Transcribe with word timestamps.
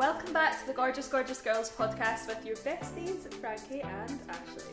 Welcome 0.00 0.32
back 0.32 0.58
to 0.58 0.66
the 0.66 0.72
Gorgeous 0.72 1.08
Gorgeous 1.08 1.42
Girls 1.42 1.70
podcast 1.70 2.26
with 2.26 2.42
your 2.46 2.56
besties, 2.56 3.30
Frankie 3.34 3.82
and 3.82 4.18
Ashley. 4.30 4.72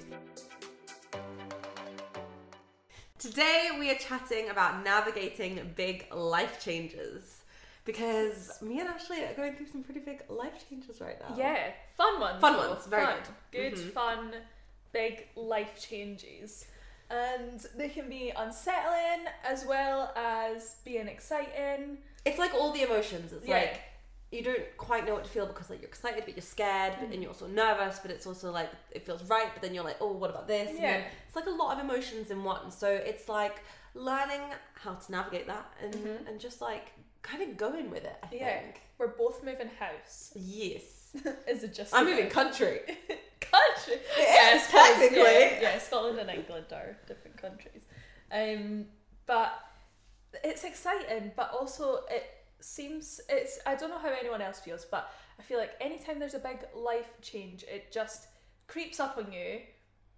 Today 3.20 3.72
we 3.78 3.92
are 3.92 3.96
chatting 3.96 4.48
about 4.52 4.86
navigating 4.86 5.60
big 5.76 6.06
life 6.16 6.64
changes 6.64 7.42
because 7.84 8.58
me 8.62 8.80
and 8.80 8.88
Ashley 8.88 9.26
are 9.26 9.34
going 9.34 9.54
through 9.58 9.68
some 9.68 9.84
pretty 9.84 10.00
big 10.00 10.24
life 10.30 10.64
changes 10.70 11.02
right 11.02 11.20
now. 11.20 11.36
Yeah, 11.38 11.72
fun 11.98 12.22
ones. 12.22 12.40
Fun 12.40 12.54
though. 12.54 12.70
ones, 12.70 12.86
very 12.86 13.06
fun. 13.06 13.16
good. 13.52 13.76
Good, 13.76 13.80
Mhm. 13.80 13.92
fun, 13.92 14.34
big 14.94 15.28
life 15.36 15.78
changes. 15.78 16.68
And 17.10 17.60
they 17.76 17.90
can 17.90 18.08
be 18.08 18.30
unsettling 18.30 19.28
as 19.44 19.66
well 19.66 20.14
as 20.16 20.78
being 20.86 21.10
exciting. 21.10 21.98
It's 22.24 22.40
like 22.40 22.54
all 22.54 22.72
the 22.72 22.84
emotions. 22.84 23.34
It's 23.34 23.46
Yeah. 23.46 23.58
like 23.58 23.82
you 24.32 24.44
don't 24.44 24.66
quite 24.78 25.06
know 25.06 25.14
what 25.14 25.24
to 25.24 25.30
feel 25.30 25.46
because 25.46 25.70
like 25.70 25.80
you're 25.80 25.88
excited 25.88 26.24
but 26.26 26.36
you're 26.36 26.42
scared 26.42 26.94
but 27.00 27.10
Mm. 27.10 27.14
and 27.14 27.22
you're 27.24 27.32
also 27.32 27.48
nervous 27.48 28.00
but 28.00 28.12
it's 28.12 28.28
also 28.28 28.52
like 28.52 28.70
it 28.92 29.06
feels 29.06 29.24
right 29.24 29.50
but 29.54 29.62
then 29.62 29.74
you're 29.74 29.84
like 29.86 29.98
oh 30.02 30.12
what 30.12 30.30
about 30.30 30.48
this 30.48 30.70
And 30.72 30.80
Yeah. 30.80 31.02
it's 31.26 31.36
like 31.36 31.46
a 31.46 31.50
lot 31.52 31.78
of 31.78 31.84
emotions 31.84 32.30
in 32.30 32.44
one 32.44 32.70
so 32.72 32.88
it's 32.90 33.30
like 33.30 33.58
learning 33.94 34.42
how 34.74 34.94
to 34.96 35.12
navigate 35.12 35.48
that 35.48 35.66
and 35.82 35.94
Mhm. 35.94 36.28
and 36.28 36.40
just 36.40 36.60
like 36.62 36.92
kind 37.22 37.42
of 37.42 37.56
going 37.58 37.90
with 37.90 38.04
it 38.04 38.18
I 38.24 38.28
Yeah. 38.32 38.60
think 38.62 38.82
We're 38.98 39.08
both 39.08 39.44
moving 39.44 39.70
house. 39.80 40.32
yes 40.36 41.16
Is 41.48 41.64
it 41.64 41.74
just 41.74 41.94
I'm 41.94 42.06
moving 42.06 42.30
country 42.30 42.82
country? 43.40 43.98
Yes, 44.18 44.70
technically. 44.70 45.20
Yeah, 45.22 45.62
yeah, 45.62 45.80
Scotland 45.80 46.20
and 46.20 46.30
England 46.30 46.66
are 46.74 46.98
different 47.08 47.38
countries. 47.42 47.84
Um, 48.30 48.88
but 49.26 49.54
it's 50.44 50.66
exciting, 50.66 51.32
but 51.36 51.52
also 51.58 52.04
it 52.10 52.24
seems 52.60 53.22
it's. 53.30 53.60
I 53.66 53.76
don't 53.76 53.90
know 53.90 54.00
how 54.00 54.10
anyone 54.20 54.42
else 54.42 54.60
feels, 54.60 54.86
but 54.86 55.12
I 55.40 55.44
feel 55.44 55.58
like 55.60 55.72
anytime 55.80 56.20
there's 56.20 56.34
a 56.34 56.40
big 56.40 56.60
life 56.76 57.10
change, 57.22 57.64
it 57.64 57.92
just 57.92 58.28
creeps 58.68 59.00
up 59.00 59.18
on 59.18 59.32
you 59.32 59.62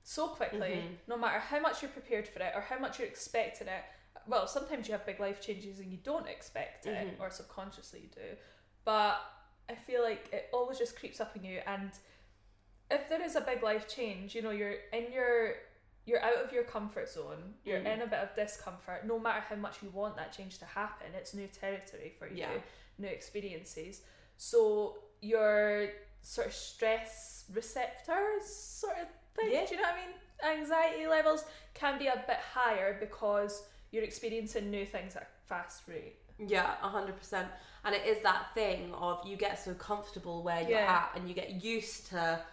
so 0.03 0.27
quickly. 0.29 0.83
Mhm. 0.83 0.97
No 1.07 1.17
matter 1.17 1.39
how 1.39 1.59
much 1.59 1.81
you're 1.81 1.91
prepared 1.91 2.27
for 2.27 2.39
it 2.41 2.53
or 2.55 2.61
how 2.61 2.79
much 2.79 2.97
you're 2.99 3.07
expecting 3.07 3.67
it. 3.67 3.83
Well, 4.27 4.47
sometimes 4.47 4.87
you 4.87 4.93
have 4.93 5.05
big 5.05 5.19
life 5.19 5.39
changes 5.41 5.79
and 5.79 5.91
you 5.91 5.97
don't 5.97 6.27
expect 6.27 6.85
it, 6.85 7.17
Mhm. 7.17 7.19
or 7.19 7.29
subconsciously 7.29 8.01
you 8.01 8.07
do. 8.07 8.37
But 8.85 9.19
I 9.69 9.75
feel 9.75 10.01
like 10.01 10.31
it 10.33 10.49
always 10.51 10.77
just 10.79 10.97
creeps 10.97 11.19
up 11.21 11.35
on 11.37 11.43
you 11.43 11.59
and 11.65 11.91
if 12.91 13.07
there 13.07 13.21
is 13.21 13.35
a 13.35 13.41
big 13.41 13.61
life 13.61 13.87
change, 13.87 14.33
you 14.33 14.41
know, 14.41 14.49
you're 14.49 14.77
in 14.91 15.11
your 15.11 15.55
you're 16.09 16.23
out 16.29 16.37
of 16.43 16.51
your 16.51 16.63
comfort 16.63 17.07
zone. 17.09 17.41
You're 17.63 17.79
Mm. 17.81 17.93
in 17.93 18.01
a 18.01 18.07
bit 18.07 18.19
of 18.19 18.35
discomfort. 18.35 19.05
No 19.05 19.19
matter 19.19 19.41
how 19.49 19.55
much 19.55 19.75
you 19.83 19.89
want 19.91 20.15
that 20.17 20.31
change 20.37 20.57
to 20.59 20.65
happen, 20.65 21.07
it's 21.19 21.33
new 21.33 21.47
territory 21.47 22.09
for 22.17 22.27
you, 22.27 22.37
Yeah. 22.37 22.61
new 22.97 23.07
experiences. 23.07 24.01
So 24.37 24.59
your 25.21 25.89
sort 26.21 26.47
of 26.47 26.53
stress 26.53 27.45
receptors 27.53 28.45
sort 28.45 28.97
of 28.97 29.07
thing. 29.35 29.51
Yeah. 29.51 29.65
Do 29.65 29.75
you 29.75 29.81
know 29.81 29.87
what 29.87 29.95
I 29.95 30.05
mean? 30.05 30.15
Anxiety 30.59 31.07
levels 31.07 31.45
can 31.73 31.97
be 31.99 32.07
a 32.07 32.23
bit 32.27 32.37
higher 32.37 32.97
because 32.99 33.53
you're 33.91 34.03
experiencing 34.03 34.69
new 34.71 34.85
things 34.85 35.15
at 35.15 35.23
a 35.23 35.47
fast 35.47 35.87
rate. 35.87 36.15
Yeah, 36.37 36.75
a 36.81 36.87
hundred 36.89 37.17
percent. 37.17 37.49
And 37.83 37.93
it 37.93 38.05
is 38.05 38.21
that 38.23 38.53
thing 38.53 38.93
of 38.93 39.25
you 39.27 39.35
get 39.37 39.59
so 39.59 39.73
comfortable 39.75 40.41
where 40.43 40.61
you're 40.61 40.79
Yeah. 40.79 40.99
at, 41.05 41.15
and 41.15 41.27
you 41.27 41.35
get 41.35 41.49
used 41.51 42.07
to 42.07 42.45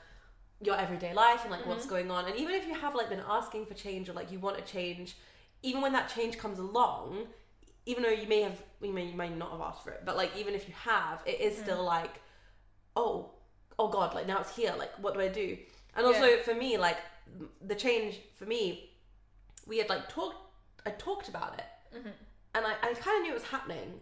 your 0.62 0.76
everyday 0.76 1.12
life 1.12 1.42
and 1.42 1.50
like 1.50 1.66
what's 1.66 1.84
Mhm. 1.86 1.90
going 1.90 2.10
on. 2.10 2.24
And 2.26 2.36
even 2.36 2.54
if 2.54 2.66
you 2.66 2.74
have 2.74 2.94
like 2.94 3.08
been 3.08 3.22
asking 3.28 3.66
for 3.66 3.74
change 3.74 4.08
or 4.08 4.14
like 4.14 4.30
you 4.32 4.38
want 4.38 4.58
a 4.58 4.62
change, 4.62 5.16
even 5.62 5.82
when 5.82 5.92
that 5.92 6.08
change 6.08 6.38
comes 6.38 6.58
along, 6.58 7.28
even 7.84 8.02
though 8.02 8.10
you 8.10 8.26
may 8.26 8.40
have, 8.42 8.60
you 8.80 8.92
may 8.92 9.04
you 9.06 9.14
may 9.16 9.28
not 9.28 9.50
have 9.52 9.60
asked 9.60 9.82
for 9.84 9.90
it, 9.90 10.02
but 10.04 10.16
like 10.16 10.34
even 10.36 10.54
if 10.54 10.66
you 10.68 10.74
have, 10.74 11.22
it 11.26 11.40
is 11.40 11.58
Mhm. 11.58 11.62
still 11.62 11.84
like, 11.84 12.20
oh, 12.96 13.30
oh 13.78 13.88
God, 13.88 14.14
like 14.14 14.26
now 14.26 14.40
it's 14.40 14.54
here. 14.56 14.74
Like 14.78 14.92
what 14.98 15.14
do 15.14 15.20
I 15.20 15.28
do? 15.28 15.58
And 15.94 16.06
also 16.06 16.26
Yeah. 16.36 16.42
for 16.42 16.54
me, 16.54 16.78
like 16.78 16.98
the 17.60 17.74
change 17.74 18.20
for 18.34 18.46
me, 18.46 18.90
we 19.66 19.78
had 19.78 19.88
like 19.88 20.08
talked, 20.08 20.38
I 20.86 20.90
talked 20.92 21.28
about 21.28 21.58
it 21.58 21.64
Mm-hmm. 21.94 22.10
and 22.54 22.66
I, 22.66 22.72
I 22.82 22.94
kind 22.94 23.16
of 23.18 23.22
knew 23.22 23.30
it 23.30 23.34
was 23.34 23.42
happening, 23.44 24.00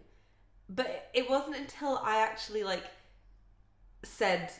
but 0.69 1.09
it 1.13 1.29
wasn't 1.29 1.55
until 1.57 1.97
I 1.97 2.17
actually 2.17 2.63
like 2.63 2.83
said, 4.03 4.51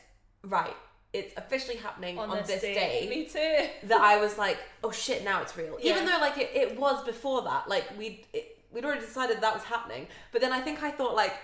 right, 0.42 0.76
it's 1.18 1.32
officially 1.36 1.76
happening 1.76 2.18
on, 2.18 2.28
this, 2.46 2.60
day, 2.60 3.06
Me 3.10 3.24
too. 3.26 3.68
that 3.88 4.00
I 4.00 4.18
was 4.24 4.36
like, 4.38 4.58
oh 4.84 4.90
shit, 4.90 5.24
now 5.24 5.42
it's 5.42 5.56
real. 5.56 5.76
Even 5.80 6.04
Yeah. 6.04 6.10
though 6.10 6.20
like 6.26 6.36
it, 6.38 6.50
it 6.54 6.78
was 6.78 7.02
before 7.04 7.42
that, 7.42 7.68
like 7.68 7.86
we'd 7.98 8.24
we'd 8.72 8.84
already 8.84 9.00
decided 9.00 9.40
that 9.40 9.54
was 9.54 9.64
happening, 9.64 10.06
but 10.32 10.40
then 10.42 10.52
I 10.52 10.60
think 10.60 10.82
I 10.82 10.90
thought 10.90 11.14
like. 11.16 11.34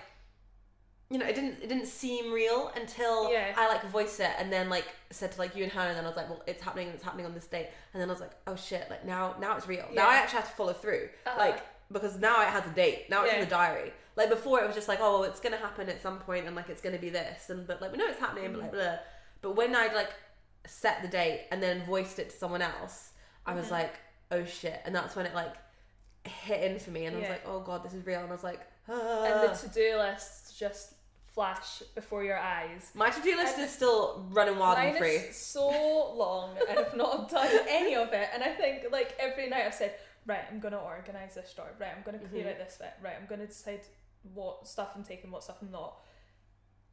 You 1.09 1.19
know, 1.19 1.27
it 1.27 1.35
didn't. 1.35 1.57
It 1.61 1.69
didn't 1.69 1.85
seem 1.85 2.31
real 2.33 2.71
until 2.75 3.31
Yeah. 3.31 3.53
I 3.55 3.67
like 3.67 3.83
voiced 3.91 4.19
it, 4.19 4.31
and 4.39 4.51
then 4.51 4.67
like 4.69 4.85
said 5.11 5.31
to 5.33 5.37
like 5.37 5.55
you 5.55 5.61
and 5.63 5.71
Hannah, 5.71 5.89
and 5.89 5.97
then 5.97 6.05
I 6.05 6.07
was 6.07 6.17
like, 6.17 6.27
"Well, 6.27 6.41
it's 6.47 6.63
happening, 6.63 6.87
and 6.87 6.95
it's 6.95 7.03
happening 7.03 7.27
on 7.27 7.35
this 7.35 7.45
date." 7.45 7.67
And 7.93 8.01
then 8.01 8.09
I 8.09 8.13
was 8.13 8.21
like, 8.21 8.31
"Oh 8.47 8.55
shit! 8.55 8.87
Like 8.89 9.05
now, 9.05 9.35
now 9.39 9.55
it's 9.55 9.67
real. 9.67 9.85
Now 9.93 10.09
I 10.09 10.15
actually 10.15 10.39
have 10.39 10.49
to 10.49 10.55
follow 10.55 10.73
through." 10.73 11.09
Uh-huh. 11.27 11.37
Like 11.37 11.61
because 11.91 12.17
now 12.17 12.41
it 12.41 12.47
has 12.47 12.65
a 12.65 12.73
date. 12.73 13.11
Now 13.11 13.25
it's 13.25 13.33
in 13.33 13.41
the 13.41 13.45
diary. 13.45 13.93
Like 14.15 14.29
before, 14.29 14.61
it 14.63 14.65
was 14.65 14.75
just 14.75 14.87
like, 14.87 14.99
oh, 15.01 15.19
well, 15.19 15.23
it's 15.29 15.39
gonna 15.39 15.57
happen 15.57 15.87
at 15.87 16.01
some 16.01 16.17
point, 16.19 16.47
and 16.47 16.55
like 16.55 16.69
it's 16.69 16.81
gonna 16.81 16.97
be 16.97 17.09
this, 17.09 17.49
and 17.51 17.67
but 17.67 17.79
like 17.79 17.91
we 17.91 17.97
know 17.99 18.07
it's 18.07 18.19
happening, 18.19 18.51
but 18.51 18.61
like 18.61 18.71
Mm-hmm. 18.71 18.79
blah. 18.79 18.97
But 19.43 19.55
when 19.55 19.75
I'd 19.75 19.93
like 19.93 20.11
set 20.65 21.03
the 21.03 21.07
date 21.07 21.47
and 21.51 21.61
then 21.61 21.83
voiced 21.85 22.17
it 22.17 22.31
to 22.31 22.35
someone 22.35 22.63
else, 22.63 23.11
I 23.45 23.53
was 23.53 23.67
Mhm. 23.67 23.71
like, 23.71 23.93
oh 24.31 24.45
shit, 24.45 24.81
and 24.85 24.95
that's 24.95 25.15
when 25.15 25.27
it 25.27 25.35
like 25.35 25.53
hit 26.25 26.63
in 26.71 26.79
for 26.79 26.89
me, 26.89 27.05
and 27.05 27.15
I 27.15 27.19
was 27.19 27.29
like, 27.29 27.45
oh 27.45 27.59
god, 27.59 27.83
this 27.83 27.93
is 27.93 28.03
real, 28.05 28.21
and 28.21 28.29
I 28.29 28.31
was 28.31 28.43
like, 28.43 28.61
ah. 28.89 29.23
and 29.25 29.49
the 29.49 29.55
to-do 29.55 29.97
list 29.97 30.57
just 30.57 30.93
flash 31.33 31.79
before 31.95 32.23
your 32.23 32.37
eyes. 32.37 32.91
my 32.93 33.09
to 33.09 33.21
do 33.21 33.35
list 33.35 33.55
and- 33.55 33.65
is 33.65 33.71
still 33.71 34.25
running 34.31 34.57
wild 34.57 34.77
and 34.77 34.97
free. 34.97 35.17
so 35.31 35.67
long 36.13 36.55
and 36.69 36.77
I've 36.79 36.95
not 36.95 37.27
done 37.37 37.49
any 37.67 37.95
of 37.95 38.13
it. 38.13 38.29
And 38.33 38.43
I 38.43 38.53
think 38.53 38.85
like 38.91 39.15
every 39.19 39.49
night 39.49 39.65
I've 39.65 39.73
said, 39.73 39.95
right, 40.27 40.45
I'm 40.49 40.59
gonna 40.59 40.77
organise 40.77 41.33
this 41.33 41.51
drawer. 41.53 41.71
Right, 41.79 41.89
I'm 41.95 42.03
gonna 42.03 42.19
clear 42.19 42.45
Mhm. 42.45 42.51
out 42.51 42.57
this 42.59 42.77
bit. 42.77 42.93
Right, 43.01 43.15
I'm 43.19 43.25
gonna 43.25 43.47
decide 43.47 43.81
what 44.33 44.67
stuff 44.67 44.91
I'm 44.95 45.03
taking, 45.03 45.31
what 45.31 45.43
stuff 45.43 45.57
I'm 45.61 45.71
not. 45.71 45.99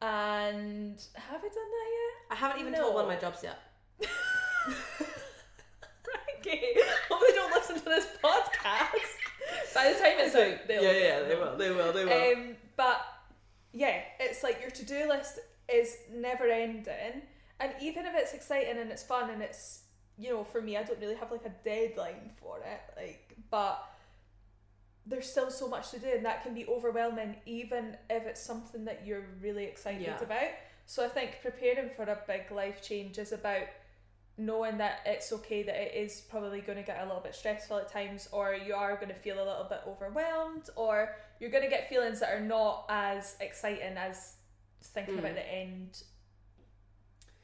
And 0.01 0.99
have 1.13 1.39
I 1.39 1.47
done 1.47 1.51
that 1.53 1.89
yet? 1.91 2.31
I 2.31 2.35
haven't 2.35 2.59
even 2.59 2.73
told 2.73 2.95
one 2.95 3.03
of 3.03 3.09
my 3.09 3.17
jobs 3.17 3.43
yet. 3.43 3.59
Frankie, 6.03 6.61
hope 7.09 7.21
they 7.27 7.35
don't 7.35 7.51
listen 7.51 7.77
to 7.77 7.85
this 7.85 8.07
podcast. 8.23 9.75
By 9.75 9.93
the 9.93 9.99
time 9.99 10.13
it's 10.17 10.35
out, 10.35 10.67
they'll 10.67 10.83
Yeah, 10.83 11.23
They 11.27 11.35
will. 11.35 11.55
They 11.55 11.69
will, 11.69 11.93
they 11.93 12.05
will. 12.05 12.33
Um, 12.33 12.55
but 12.75 13.05
yeah, 13.73 14.01
it's 14.19 14.43
like 14.43 14.59
your 14.61 14.71
to 14.71 14.85
do 14.85 15.07
list 15.07 15.39
is 15.71 15.97
never 16.11 16.47
ending, 16.47 17.21
and 17.59 17.71
even 17.79 18.05
if 18.07 18.13
it's 18.15 18.33
exciting 18.33 18.77
and 18.77 18.91
it's 18.91 19.03
fun 19.03 19.29
and 19.29 19.41
it's 19.43 19.83
you 20.17 20.31
know 20.31 20.43
for 20.43 20.61
me, 20.61 20.77
I 20.77 20.83
don't 20.83 20.99
really 20.99 21.15
have 21.15 21.31
like 21.31 21.45
a 21.45 21.53
deadline 21.63 22.31
for 22.41 22.57
it, 22.59 22.81
like 22.97 23.37
but 23.51 23.83
there's 25.05 25.29
still 25.29 25.49
so 25.49 25.67
much 25.67 25.89
to 25.91 25.99
do 25.99 26.07
and 26.15 26.25
that 26.25 26.43
can 26.43 26.53
be 26.53 26.65
overwhelming 26.67 27.35
even 27.45 27.97
if 28.09 28.25
it's 28.25 28.41
something 28.41 28.85
that 28.85 29.05
you're 29.05 29.25
really 29.41 29.63
excited 29.65 30.01
Yeah. 30.01 30.21
about 30.21 30.49
so 30.85 31.03
i 31.05 31.07
think 31.09 31.39
preparing 31.41 31.89
for 31.95 32.03
a 32.03 32.19
big 32.27 32.51
life 32.51 32.81
change 32.83 33.17
is 33.17 33.31
about 33.31 33.63
knowing 34.37 34.77
that 34.77 34.99
it's 35.05 35.31
okay 35.33 35.61
that 35.63 35.75
it 35.75 35.93
is 35.95 36.21
probably 36.21 36.61
going 36.61 36.77
to 36.77 36.83
get 36.83 36.99
a 37.01 37.05
little 37.05 37.19
bit 37.21 37.35
stressful 37.35 37.77
at 37.77 37.91
times 37.91 38.29
or 38.31 38.53
you 38.55 38.73
are 38.73 38.95
going 38.95 39.09
to 39.09 39.13
feel 39.15 39.35
a 39.37 39.45
little 39.45 39.65
bit 39.69 39.81
overwhelmed 39.87 40.69
or 40.75 41.15
you're 41.39 41.49
going 41.51 41.63
to 41.63 41.69
get 41.69 41.89
feelings 41.89 42.19
that 42.19 42.31
are 42.31 42.39
not 42.39 42.85
as 42.89 43.35
exciting 43.41 43.97
as 43.97 44.35
thinking 44.83 45.15
Mm. 45.15 45.19
about 45.19 45.35
the 45.35 45.53
end 45.53 46.03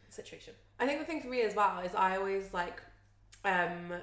situation 0.09 0.53
I 0.79 0.85
think 0.85 0.99
the 0.99 1.05
thing 1.05 1.21
for 1.21 1.27
me 1.27 1.41
as 1.41 1.55
well 1.55 1.79
is 1.79 1.93
I 1.95 2.17
always 2.17 2.53
like, 2.53 2.81
um, 3.43 3.93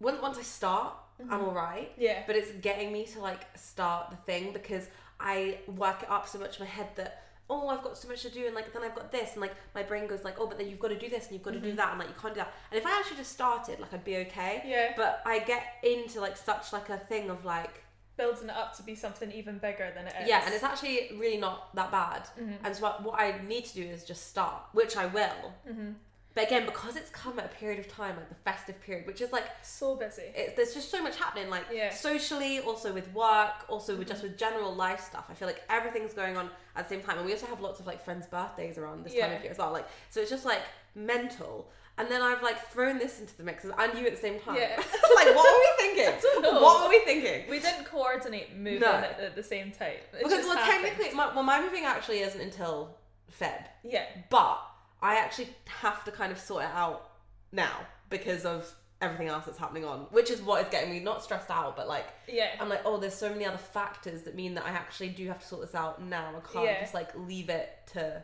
once 0.00 0.20
once 0.20 0.38
I 0.38 0.42
start, 0.42 0.94
I'm 1.20 1.28
Mhm. 1.28 1.46
alright. 1.48 1.92
yeah 1.96 2.22
But 2.26 2.36
it's 2.36 2.50
getting 2.52 2.92
me 2.92 3.04
to 3.06 3.20
like 3.20 3.42
start 3.56 4.10
the 4.10 4.16
thing 4.16 4.52
because 4.52 4.88
I 5.18 5.58
work 5.66 6.02
it 6.02 6.10
up 6.10 6.28
so 6.28 6.38
much 6.38 6.58
in 6.58 6.64
my 6.66 6.70
head 6.70 6.88
that 6.96 7.22
oh 7.48 7.68
I've 7.68 7.82
got 7.82 7.96
so 7.96 8.08
much 8.08 8.22
to 8.22 8.30
do 8.30 8.44
and 8.46 8.54
like 8.54 8.72
then 8.72 8.82
I've 8.82 8.94
got 8.94 9.10
this 9.12 9.32
and 9.32 9.40
like 9.40 9.54
my 9.74 9.82
brain 9.82 10.06
goes 10.08 10.24
like 10.24 10.38
oh 10.40 10.46
but 10.46 10.58
then 10.58 10.68
you've 10.68 10.80
got 10.80 10.88
to 10.88 10.98
do 10.98 11.08
this 11.08 11.24
and 11.24 11.32
you've 11.34 11.42
got 11.42 11.54
to 11.54 11.60
do 11.60 11.72
Mhm. 11.72 11.76
that 11.76 11.90
and 11.90 11.98
like 12.00 12.08
you 12.08 12.14
can't 12.20 12.34
do 12.34 12.40
that 12.40 12.52
and 12.70 12.78
if 12.78 12.86
I 12.86 12.98
actually 12.98 13.16
just 13.18 13.32
started 13.32 13.80
like 13.80 13.92
I'd 13.94 14.04
be 14.04 14.16
okay. 14.18 14.62
yeah 14.66 14.92
But 14.96 15.22
I 15.24 15.38
get 15.38 15.62
into 15.82 16.20
like 16.20 16.36
such 16.36 16.72
like 16.72 16.90
a 16.90 16.98
thing 16.98 17.30
of 17.30 17.44
like 17.44 17.82
building 18.16 18.48
it 18.48 18.56
up 18.56 18.74
to 18.76 18.82
be 18.82 18.94
something 18.94 19.30
even 19.30 19.58
bigger 19.58 19.92
than 19.94 20.06
it 20.06 20.14
is 20.22 20.28
yeah 20.28 20.42
and 20.44 20.52
it's 20.54 20.64
actually 20.64 21.12
really 21.16 21.36
not 21.36 21.74
that 21.74 21.90
bad. 21.90 22.22
Mhm. 22.38 22.56
And 22.64 22.74
so 22.74 22.82
what, 22.82 23.02
what 23.02 23.20
I 23.20 23.38
need 23.46 23.64
to 23.66 23.74
do 23.74 23.84
is 23.84 24.04
just 24.04 24.26
start, 24.28 24.62
which 24.72 24.96
I 24.96 25.06
will. 25.06 25.52
Mhm. 25.68 25.94
But 26.36 26.44
again, 26.46 26.66
because 26.66 26.94
it's 26.96 27.10
come 27.10 27.38
at 27.40 27.46
a 27.46 27.48
period 27.48 27.80
of 27.80 27.88
time, 27.88 28.14
like 28.16 28.28
the 28.28 28.34
festive 28.36 28.80
period, 28.82 29.06
which 29.08 29.20
is 29.22 29.32
like 29.32 29.46
so 29.62 29.96
busy 29.96 30.22
it, 30.34 30.54
there's 30.54 30.72
just 30.74 30.90
so 30.90 31.02
much 31.02 31.16
happening 31.16 31.48
like 31.50 31.64
Yeah. 31.72 31.90
socially 31.92 32.60
also 32.60 32.92
with 32.92 33.08
work 33.12 33.64
also 33.68 33.96
with 33.96 34.06
just 34.06 34.20
Mhm. 34.20 34.28
with 34.28 34.38
general 34.38 34.72
life 34.74 35.00
stuff 35.00 35.24
i 35.30 35.34
feel 35.34 35.48
like 35.48 35.62
everything's 35.70 36.12
going 36.14 36.36
on 36.36 36.50
at 36.76 36.84
the 36.88 36.94
same 36.94 37.02
time 37.02 37.16
and 37.18 37.26
we 37.26 37.32
also 37.32 37.46
have 37.46 37.60
lots 37.60 37.80
of 37.80 37.86
like 37.86 38.00
friends 38.04 38.26
birthdays 38.26 38.76
around 38.78 39.04
this 39.04 39.12
time 39.14 39.32
of 39.32 39.42
year 39.42 39.50
as 39.50 39.58
well 39.58 39.72
like 39.72 39.86
so 40.10 40.20
it's 40.20 40.30
just 40.30 40.44
like 40.44 40.62
mental 40.94 41.70
and 41.98 42.08
then 42.10 42.20
i've 42.22 42.42
like 42.42 42.58
thrown 42.70 42.98
this 42.98 43.20
into 43.20 43.36
the 43.36 43.42
mix 43.42 43.64
and 43.64 43.98
you 43.98 44.04
at 44.06 44.14
the 44.14 44.20
same 44.20 44.38
time 44.40 44.56
Yeah. 44.56 44.76
like 45.14 45.34
what 45.34 45.46
were 45.52 45.60
we 45.66 45.70
thinking 45.78 46.08
I 46.14 46.20
don't 46.20 46.42
know. 46.42 46.60
what 46.62 46.82
were 46.84 46.88
we 46.90 47.00
thinking 47.00 47.48
We 47.50 47.58
didn't 47.60 47.84
coordinate 47.86 48.54
moving 48.56 48.80
No. 48.80 48.92
at, 48.92 49.18
at 49.20 49.36
the 49.36 49.42
same 49.42 49.70
time. 49.72 49.92
It 49.92 50.06
because 50.12 50.32
just 50.32 50.48
well 50.48 50.58
happened. 50.58 50.84
technically 50.86 51.14
my, 51.16 51.32
well 51.34 51.42
my 51.42 51.60
moving 51.60 51.84
actually 51.84 52.20
isn't 52.20 52.40
until 52.40 52.96
Feb. 53.40 53.64
Yeah. 53.82 54.04
But 54.30 54.58
I 55.06 55.16
actually 55.24 55.48
have 55.82 56.04
to 56.04 56.10
kind 56.10 56.32
of 56.32 56.38
sort 56.38 56.64
it 56.64 56.70
out 56.74 57.10
now 57.52 57.76
because 58.10 58.44
of 58.44 58.70
everything 59.00 59.28
else 59.28 59.44
that's 59.46 59.58
happening 59.58 59.84
on, 59.84 60.00
which 60.10 60.30
is 60.30 60.40
what 60.40 60.62
is 60.64 60.68
getting 60.70 60.90
me 60.90 61.00
not 61.00 61.22
stressed 61.22 61.50
out, 61.50 61.76
but 61.76 61.86
like 61.86 62.06
Yeah. 62.28 62.50
I'm 62.60 62.68
like, 62.68 62.82
oh, 62.84 62.96
there's 62.98 63.14
so 63.14 63.28
many 63.28 63.44
other 63.44 63.58
factors 63.58 64.22
that 64.22 64.34
mean 64.34 64.54
that 64.54 64.64
I 64.66 64.70
actually 64.70 65.10
do 65.10 65.26
have 65.28 65.40
to 65.40 65.46
sort 65.46 65.62
this 65.66 65.74
out 65.74 66.02
now. 66.02 66.28
I 66.36 66.52
can't 66.52 66.64
Yeah. 66.64 66.80
just 66.80 66.94
like 66.94 67.10
leave 67.16 67.48
it 67.50 67.68
to 67.92 68.22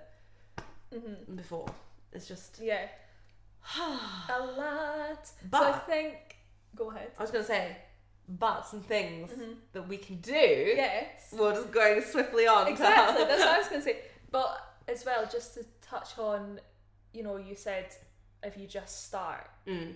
hmm 0.93 1.35
before. 1.37 1.69
It's 2.13 2.27
just. 2.29 2.59
Yeah. 2.61 2.87
A 3.79 4.41
lot. 4.59 5.27
so 5.51 5.63
I 5.73 5.79
think. 5.87 6.17
Go 6.75 6.91
ahead. 6.91 7.11
I 7.19 7.23
was 7.23 7.31
gonna 7.31 7.45
say, 7.45 7.77
But 8.29 8.63
some 8.67 8.81
things 8.81 9.31
Mhm. 9.33 9.57
that 9.73 9.87
we 9.89 9.97
can 9.99 10.17
do. 10.21 10.33
Yes. 10.77 11.33
We're 11.33 11.55
just 11.55 11.71
going 11.71 12.03
swiftly 12.03 12.47
on. 12.47 12.67
Exactly. 12.69 13.25
That's 13.25 13.41
what 13.41 13.49
I 13.49 13.59
was 13.63 13.69
going 13.69 13.81
to 13.83 13.85
say. 13.85 13.97
But 14.31 14.59
as 14.89 15.05
well, 15.05 15.27
just 15.31 15.55
to 15.55 15.65
touch 15.83 16.17
on, 16.19 16.61
you 17.13 17.23
know, 17.23 17.37
you 17.37 17.55
said 17.55 17.87
if 18.43 18.57
you 18.57 18.67
just 18.67 19.05
start, 19.07 19.49
Mm. 19.67 19.95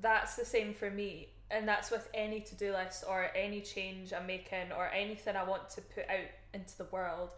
that's 0.00 0.36
the 0.36 0.44
same 0.44 0.74
for 0.74 0.90
me. 0.90 1.28
And 1.50 1.68
that's 1.68 1.90
with 1.90 2.08
any 2.14 2.40
to 2.40 2.54
do 2.54 2.72
list 2.72 3.04
or 3.08 3.30
any 3.34 3.60
change 3.60 4.12
I'm 4.12 4.26
making 4.26 4.72
or 4.76 4.88
anything 4.88 5.36
I 5.36 5.44
want 5.44 5.68
to 5.70 5.82
put 5.82 6.08
out 6.08 6.26
into 6.52 6.76
the 6.78 6.84
world. 6.84 7.30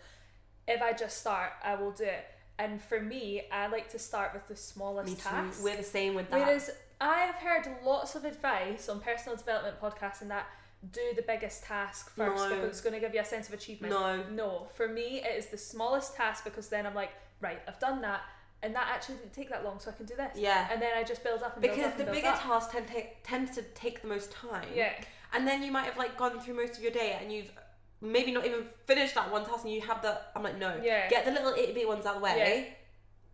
If 0.66 0.80
I 0.80 0.92
just 0.92 1.18
start, 1.18 1.52
I 1.62 1.74
will 1.74 1.90
do 1.90 2.04
it. 2.04 2.24
And 2.58 2.80
for 2.80 3.00
me, 3.00 3.42
I 3.52 3.66
like 3.66 3.90
to 3.90 3.98
start 3.98 4.32
with 4.32 4.48
the 4.48 4.56
smallest 4.56 5.10
Me 5.10 5.16
task. 5.16 5.62
We're 5.62 5.76
the 5.76 5.82
same 5.82 6.14
with 6.14 6.30
that. 6.30 6.38
Whereas 6.38 6.70
I 7.00 7.18
have 7.20 7.34
heard 7.34 7.68
lots 7.84 8.14
of 8.14 8.24
advice 8.24 8.88
on 8.88 9.00
personal 9.00 9.36
development 9.36 9.80
podcasts 9.80 10.22
and 10.22 10.30
that 10.30 10.46
do 10.92 11.02
the 11.14 11.22
biggest 11.22 11.64
task 11.64 12.10
first 12.14 12.42
No. 12.44 12.48
because 12.48 12.68
it's 12.70 12.80
going 12.80 12.94
to 12.94 13.00
give 13.00 13.12
you 13.14 13.20
a 13.20 13.24
sense 13.24 13.48
of 13.48 13.54
achievement. 13.54 13.92
no. 13.92 14.22
No, 14.30 14.68
for 14.74 14.88
me, 14.88 15.20
it 15.22 15.36
is 15.36 15.46
the 15.46 15.58
smallest 15.58 16.14
task 16.14 16.44
because 16.44 16.68
then 16.68 16.86
I'm 16.86 16.94
like, 16.94 17.10
right, 17.40 17.60
I've 17.68 17.78
done 17.80 18.00
that, 18.02 18.20
and 18.62 18.74
that 18.74 18.88
actually 18.92 19.16
didn't 19.16 19.32
take 19.32 19.50
that 19.50 19.64
long, 19.64 19.78
so 19.78 19.90
I 19.90 19.94
can 19.94 20.06
do 20.06 20.16
this. 20.16 20.32
Yeah. 20.36 20.68
And 20.72 20.80
then 20.80 20.90
I 20.96 21.02
just 21.04 21.22
build 21.22 21.42
up 21.42 21.54
and 21.54 21.62
build 21.62 21.74
Because 21.76 21.92
up 21.92 21.98
the 21.98 22.04
and 22.04 22.12
bigger 22.12 22.28
up. 22.28 22.40
task 22.42 22.72
tend 22.72 22.88
ta- 22.88 23.10
tends 23.22 23.54
to 23.56 23.62
take 23.74 24.02
the 24.02 24.08
most 24.08 24.32
time. 24.32 24.66
Yeah, 24.74 24.92
And 25.32 25.46
then 25.46 25.62
you 25.62 25.70
might 25.72 25.84
have 25.84 25.96
like 25.98 26.16
gone 26.16 26.40
through 26.40 26.54
most 26.54 26.76
of 26.76 26.82
your 26.82 26.92
day 26.92 27.16
and 27.20 27.32
you've 27.32 27.50
maybe 28.00 28.30
not 28.32 28.44
even 28.46 28.64
finished 28.86 29.14
that 29.14 29.30
one 29.32 29.44
task 29.44 29.64
and 29.64 29.72
you 29.72 29.80
have 29.82 30.02
the 30.02 30.18
I'm 30.34 30.42
like, 30.42 30.58
no. 30.58 30.80
Yeah. 30.82 31.08
Get 31.08 31.24
the 31.24 31.32
little 31.32 31.52
itty 31.52 31.72
bitty 31.72 31.86
ones 31.86 32.06
out 32.06 32.16
of 32.16 32.20
the 32.20 32.24
way. 32.24 32.76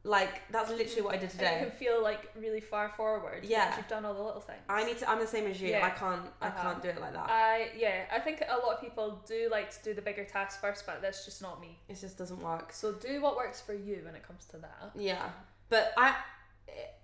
Like 0.05 0.43
that's 0.51 0.69
literally 0.71 1.03
what 1.03 1.15
I 1.15 1.19
did 1.19 1.31
and 1.31 1.33
you 1.35 1.39
today. 1.47 1.59
can 1.61 1.71
feel 1.71 2.03
like 2.03 2.29
really 2.37 2.61
far 2.61 2.89
forward. 2.97 3.45
Yeah. 3.45 3.67
because 3.67 3.77
you've 3.79 3.89
done 3.89 4.05
all 4.05 4.15
the 4.15 4.23
little 4.23 4.41
things. 4.41 4.59
I 4.69 4.85
need 4.85 4.99
to 4.99 5.09
I'm 5.09 5.21
the 5.21 5.27
same 5.29 5.47
as 5.47 5.61
you. 5.61 5.69
Yeah. 5.69 5.87
I 5.87 5.91
can't 5.91 6.23
I 6.41 6.49
Uh-huh. 6.49 6.63
can't 6.63 6.83
do 6.83 6.89
it 6.89 7.01
like 7.01 7.13
that. 7.13 7.31
I 7.31 7.71
yeah, 7.79 8.07
I 8.13 8.19
think 8.19 8.43
a 8.49 8.57
lot 8.67 8.75
of 8.75 8.81
people 8.81 9.23
do 9.29 9.49
like 9.51 9.71
to 9.71 9.83
do 9.85 9.95
the 9.95 10.03
bigger 10.03 10.25
task 10.25 10.61
first, 10.61 10.87
but 10.87 11.01
that's 11.03 11.25
just 11.25 11.41
not 11.41 11.61
me. 11.61 11.79
it 11.89 12.01
just 12.01 12.19
doesn't 12.19 12.41
work. 12.43 12.73
So 12.73 12.93
do 12.93 13.21
what 13.23 13.37
works 13.37 13.61
for 13.61 13.75
you 13.75 14.01
when 14.05 14.17
it 14.17 14.27
comes 14.27 14.45
to 14.47 14.59
that. 14.59 14.91
Yeah. 14.97 15.31
But 15.69 15.93
I 15.97 16.17
it, 16.67 16.95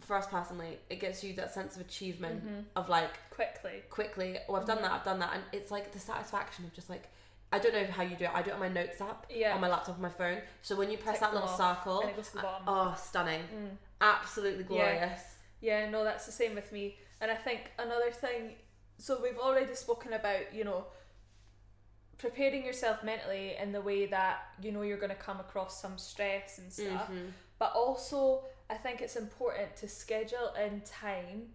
for 0.00 0.16
us 0.16 0.26
personally, 0.26 0.78
it 0.90 0.98
gets 0.98 1.22
you 1.22 1.34
that 1.34 1.54
sense 1.54 1.76
of 1.76 1.82
achievement 1.82 2.44
Mhm. 2.44 2.64
of 2.74 2.88
like 2.88 3.20
Quickly. 3.30 3.84
quickly, 3.88 4.38
oh 4.48 4.56
I've 4.56 4.64
done 4.66 4.78
Mhm. 4.78 4.82
that, 4.82 4.92
I've 4.92 5.04
done 5.04 5.20
that 5.20 5.30
and 5.34 5.44
it's 5.52 5.70
like 5.70 5.92
the 5.92 6.00
satisfaction 6.00 6.64
of 6.64 6.72
just 6.72 6.90
like 6.90 7.08
I 7.50 7.58
don't 7.58 7.72
know 7.72 7.84
how 7.86 8.02
you 8.02 8.14
do 8.16 8.24
it. 8.24 8.30
I 8.34 8.42
do 8.42 8.50
it 8.50 8.54
on 8.54 8.60
my 8.60 8.68
notes 8.68 9.00
app, 9.00 9.26
Yeah. 9.30 9.54
on 9.54 9.60
my 9.60 9.68
laptop, 9.68 9.94
on 9.96 10.02
my 10.02 10.10
phone. 10.10 10.42
So 10.62 10.76
when 10.76 10.90
you 10.90 10.98
press 10.98 11.14
Tick 11.14 11.20
that 11.22 11.34
little 11.34 11.48
off, 11.48 11.56
circle, 11.56 12.00
and 12.02 12.10
it 12.10 12.16
goes 12.16 12.28
to 12.28 12.36
the 12.36 12.42
bottom. 12.42 12.64
oh, 12.68 12.94
stunning. 13.02 13.42
Mm. 13.54 13.76
Absolutely 14.00 14.64
glorious. 14.64 15.20
Yeah, 15.60 15.88
no, 15.88 16.04
that's 16.04 16.26
the 16.26 16.32
same 16.32 16.54
with 16.54 16.70
me. 16.72 16.98
And 17.20 17.30
I 17.30 17.34
think 17.34 17.72
another 17.78 18.10
thing, 18.10 18.56
so 18.98 19.20
we've 19.22 19.38
already 19.38 19.74
spoken 19.74 20.12
about, 20.12 20.52
you 20.54 20.64
know, 20.64 20.86
preparing 22.18 22.64
yourself 22.66 23.02
mentally 23.02 23.56
in 23.56 23.72
the 23.72 23.80
way 23.80 24.04
that 24.06 24.42
you 24.60 24.72
know 24.72 24.82
you're 24.82 24.98
going 24.98 25.08
to 25.08 25.14
come 25.14 25.40
across 25.40 25.80
some 25.80 25.96
stress 25.96 26.58
and 26.58 26.72
stuff. 26.72 27.08
Mhm. 27.10 27.32
But 27.58 27.72
also, 27.74 28.44
I 28.68 28.74
think 28.74 29.00
it's 29.00 29.16
important 29.16 29.74
to 29.76 29.88
schedule 29.88 30.52
in 30.54 30.82
time 30.82 31.54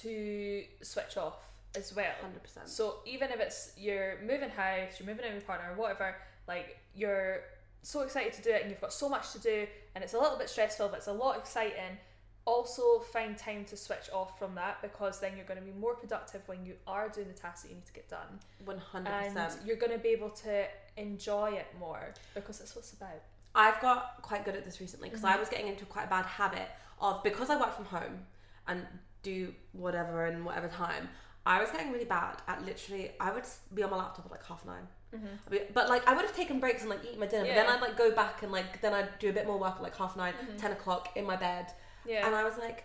to 0.00 0.64
switch 0.82 1.16
off 1.16 1.36
as 1.76 1.94
well. 1.94 2.12
100%. 2.22 2.68
So 2.68 2.96
even 3.06 3.30
if 3.30 3.40
it's 3.40 3.72
you're 3.76 4.18
moving 4.22 4.50
house, 4.50 4.98
you're 4.98 5.06
moving 5.06 5.24
in 5.26 5.34
with 5.34 5.42
your 5.42 5.46
partner, 5.56 5.72
whatever, 5.76 6.16
like 6.46 6.78
you're 6.94 7.40
so 7.82 8.00
excited 8.02 8.32
to 8.34 8.42
do 8.42 8.50
it 8.50 8.62
and 8.62 8.70
you've 8.70 8.80
got 8.80 8.92
so 8.92 9.08
much 9.08 9.32
to 9.32 9.38
do 9.38 9.66
and 9.94 10.02
it's 10.02 10.14
a 10.14 10.18
little 10.18 10.36
bit 10.36 10.50
stressful 10.50 10.88
but 10.88 10.98
it's 10.98 11.06
a 11.06 11.12
lot 11.12 11.36
exciting. 11.38 11.96
Also 12.44 13.00
find 13.00 13.36
time 13.36 13.64
to 13.66 13.76
switch 13.76 14.08
off 14.12 14.38
from 14.38 14.54
that 14.54 14.80
because 14.80 15.20
then 15.20 15.36
you're 15.36 15.44
going 15.44 15.60
to 15.60 15.64
be 15.64 15.72
more 15.78 15.94
productive 15.94 16.40
when 16.46 16.64
you 16.64 16.74
are 16.86 17.08
doing 17.10 17.28
the 17.28 17.34
tasks 17.34 17.62
that 17.62 17.68
you 17.68 17.74
need 17.74 17.84
to 17.86 17.92
get 17.92 18.08
done. 18.08 18.40
100%. 18.66 19.06
And 19.36 19.66
you're 19.66 19.76
going 19.76 19.92
to 19.92 19.98
be 19.98 20.08
able 20.08 20.30
to 20.30 20.64
enjoy 20.96 21.50
it 21.52 21.66
more 21.78 22.14
because 22.34 22.58
that's 22.58 22.74
what 22.74 22.80
it's 22.80 22.94
about. 22.94 23.20
I've 23.54 23.80
got 23.80 24.22
quite 24.22 24.44
good 24.46 24.56
at 24.56 24.64
this 24.64 24.80
recently 24.80 25.08
because 25.10 25.24
I 25.24 25.36
Mhm. 25.36 25.40
was 25.40 25.48
getting 25.50 25.68
into 25.68 25.84
quite 25.84 26.04
a 26.04 26.08
bad 26.08 26.24
habit 26.24 26.68
of 27.00 27.22
because 27.22 27.50
I 27.50 27.56
work 27.60 27.74
from 27.74 27.84
home 27.86 28.26
and 28.66 28.86
do 29.22 29.54
whatever 29.72 30.26
in 30.26 30.44
whatever 30.44 30.68
time. 30.68 31.08
I 31.48 31.60
was 31.60 31.70
getting 31.70 31.90
really 31.92 32.04
bad 32.04 32.36
at 32.46 32.64
literally. 32.64 33.10
I 33.18 33.32
would 33.32 33.44
be 33.74 33.82
on 33.82 33.90
my 33.90 33.96
laptop 33.96 34.26
at 34.26 34.30
like 34.30 34.44
half 34.46 34.64
9 34.64 34.76
Mm-hmm. 35.14 35.26
Be- 35.50 35.60
But 35.72 35.88
like 35.88 36.06
I 36.06 36.14
would 36.14 36.26
have 36.26 36.36
taken 36.36 36.60
breaks 36.60 36.82
and 36.82 36.90
like 36.90 37.02
eat 37.10 37.18
my 37.18 37.26
dinner, 37.26 37.46
but 37.46 37.54
then 37.54 37.66
I'd 37.66 37.80
like 37.80 37.96
go 37.96 38.10
back 38.14 38.42
and 38.42 38.52
like 38.52 38.82
then 38.82 38.92
I'd 38.92 39.18
do 39.18 39.30
a 39.30 39.32
bit 39.32 39.46
more 39.46 39.58
work 39.58 39.76
at 39.76 39.82
like 39.82 39.96
half 39.96 40.16
9 40.16 40.34
Mhm. 40.34 40.58
10 40.58 40.72
o'clock 40.72 41.16
in 41.16 41.24
my 41.24 41.36
bed, 41.36 41.66
Yeah. 42.04 42.26
and 42.26 42.34
I 42.34 42.44
was 42.44 42.58
like, 42.58 42.84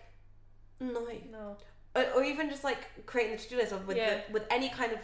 no, 0.80 1.06
no. 1.30 1.56
or, 1.94 2.02
or 2.16 2.24
even 2.24 2.48
just 2.48 2.64
like 2.64 3.06
creating 3.06 3.36
the 3.36 3.42
to 3.42 3.48
do 3.50 3.56
list 3.56 3.72
with 3.86 3.96
Yeah. 3.98 4.22
the, 4.26 4.32
with 4.32 4.44
any 4.50 4.68
kind 4.70 4.92
of 4.92 5.00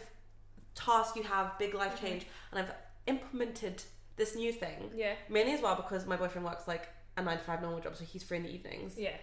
task 0.74 1.14
you 1.14 1.22
have, 1.24 1.58
big 1.58 1.74
life 1.74 1.96
Mhm. 1.98 2.00
change, 2.00 2.26
and 2.50 2.60
I've 2.60 2.72
implemented 3.06 3.82
this 4.16 4.34
new 4.34 4.52
thing 4.52 4.90
Yeah. 4.94 5.14
mainly 5.28 5.52
as 5.52 5.60
well 5.60 5.76
because 5.76 6.06
my 6.06 6.16
boyfriend 6.16 6.44
works 6.46 6.66
like 6.66 6.88
a 7.18 7.22
nine 7.22 7.38
to 7.38 7.44
five 7.44 7.60
normal 7.60 7.80
job, 7.80 7.96
so 7.96 8.04
he's 8.04 8.22
free 8.22 8.38
in 8.38 8.44
the 8.44 8.50
evenings. 8.54 8.96
Yeah. 8.98 9.16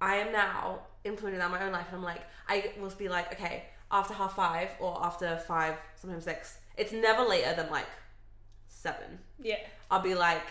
I 0.00 0.16
am 0.16 0.32
now 0.32 0.86
implementing 1.04 1.38
that 1.38 1.46
in 1.46 1.52
my 1.52 1.62
own 1.62 1.72
life, 1.72 1.86
and 1.88 1.96
I'm 1.98 2.02
like, 2.02 2.22
I 2.48 2.72
will 2.80 2.90
be 2.90 3.08
like, 3.08 3.32
okay, 3.34 3.66
after 3.92 4.14
half 4.14 4.34
five 4.34 4.70
or 4.80 4.98
after 5.04 5.36
five, 5.46 5.76
sometimes 5.94 6.24
six. 6.24 6.58
It's 6.76 6.92
never 6.92 7.22
later 7.22 7.54
than 7.54 7.70
like 7.70 7.86
seven. 8.68 9.18
Yeah. 9.38 9.58
I'll 9.90 10.00
be 10.02 10.14
like, 10.14 10.46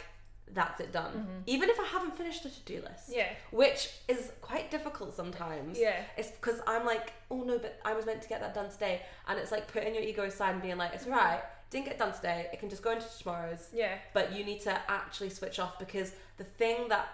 that's 0.53 0.79
it 0.81 0.91
done. 0.91 1.13
Mhm. 1.13 1.43
Even 1.49 1.69
if 1.69 1.79
I 1.79 1.85
haven't 1.85 2.15
finished 2.17 2.43
the 2.43 2.49
to 2.49 2.59
do 2.61 2.81
list, 2.81 3.09
Yeah. 3.09 3.29
which 3.51 3.89
is 4.07 4.31
quite 4.41 4.69
difficult 4.69 5.15
sometimes. 5.15 5.79
Yeah. 5.79 6.03
It's 6.17 6.29
because 6.31 6.61
I'm 6.67 6.85
like, 6.85 7.13
oh 7.31 7.43
no, 7.43 7.57
but 7.57 7.79
I 7.85 7.93
was 7.93 8.05
meant 8.05 8.21
to 8.21 8.29
get 8.29 8.41
that 8.41 8.53
done 8.53 8.69
today, 8.69 9.01
and 9.27 9.39
it's 9.39 9.51
like 9.51 9.67
putting 9.71 9.95
your 9.95 10.03
ego 10.03 10.23
aside 10.23 10.51
and 10.53 10.61
being 10.61 10.77
like, 10.77 10.93
it's 10.93 11.07
right, 11.07 11.41
didn't 11.69 11.85
get 11.85 11.97
done 11.97 12.13
today. 12.13 12.47
It 12.51 12.59
can 12.59 12.69
just 12.69 12.83
go 12.83 12.91
into 12.91 13.07
tomorrow's 13.17 13.69
Yeah. 13.71 13.97
but 14.13 14.33
you 14.33 14.43
need 14.43 14.59
to 14.61 14.71
actually 14.91 15.29
switch 15.29 15.57
off 15.57 15.79
because 15.79 16.11
the 16.37 16.43
thing 16.43 16.89
that 16.89 17.07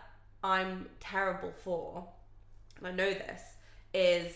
I'm 0.44 0.90
terrible 1.00 1.52
for, 1.64 2.08
and 2.78 2.88
I 2.88 2.92
know 2.92 3.12
this, 3.14 3.42
is 3.94 4.36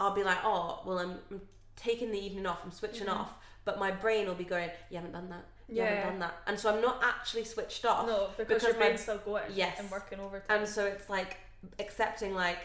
I'll 0.00 0.14
be 0.14 0.22
like, 0.24 0.38
oh, 0.44 0.80
well, 0.84 0.98
I'm, 0.98 1.18
I'm 1.30 1.40
taking 1.76 2.10
the 2.10 2.18
evening 2.18 2.46
off, 2.46 2.60
I'm 2.64 2.70
switching 2.72 3.06
Mhm. 3.06 3.12
off, 3.16 3.32
but 3.64 3.78
my 3.78 3.90
brain 3.90 4.26
will 4.26 4.34
be 4.34 4.44
going, 4.44 4.70
you 4.90 4.96
haven't 4.96 5.12
done 5.12 5.28
that, 5.30 5.44
you 5.68 5.76
Yeah. 5.76 5.86
haven't 5.94 6.10
done 6.10 6.18
that, 6.20 6.34
and 6.46 6.58
so 6.58 6.74
I'm 6.74 6.80
not 6.82 7.02
actually 7.02 7.44
switched 7.44 7.84
off. 7.84 8.06
No, 8.06 8.28
because, 8.36 8.46
because 8.46 8.62
your 8.64 8.74
brain's 8.74 9.00
still 9.00 9.18
going 9.18 9.44
Yes. 9.52 9.78
and 9.78 9.90
working 9.90 10.20
overtime. 10.20 10.58
And 10.60 10.68
so 10.68 10.84
it's 10.84 11.08
like 11.08 11.38
accepting, 11.78 12.34
like, 12.34 12.58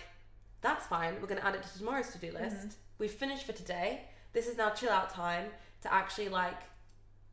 that's 0.61 0.85
fine, 0.87 1.15
we're 1.21 1.27
going 1.27 1.39
to 1.39 1.45
add 1.47 1.55
it 1.55 1.63
to 1.63 1.77
tomorrow's 1.77 2.11
to 2.11 2.17
do 2.17 2.31
list. 2.31 2.55
Mhm. 2.67 2.75
We've 2.97 3.11
finished 3.11 3.45
for 3.45 3.53
today. 3.53 4.09
This 4.33 4.47
is 4.47 4.57
now 4.57 4.71
chill 4.71 4.89
out 4.91 5.09
time 5.09 5.51
to 5.81 5.93
actually 5.93 6.29
like 6.29 6.57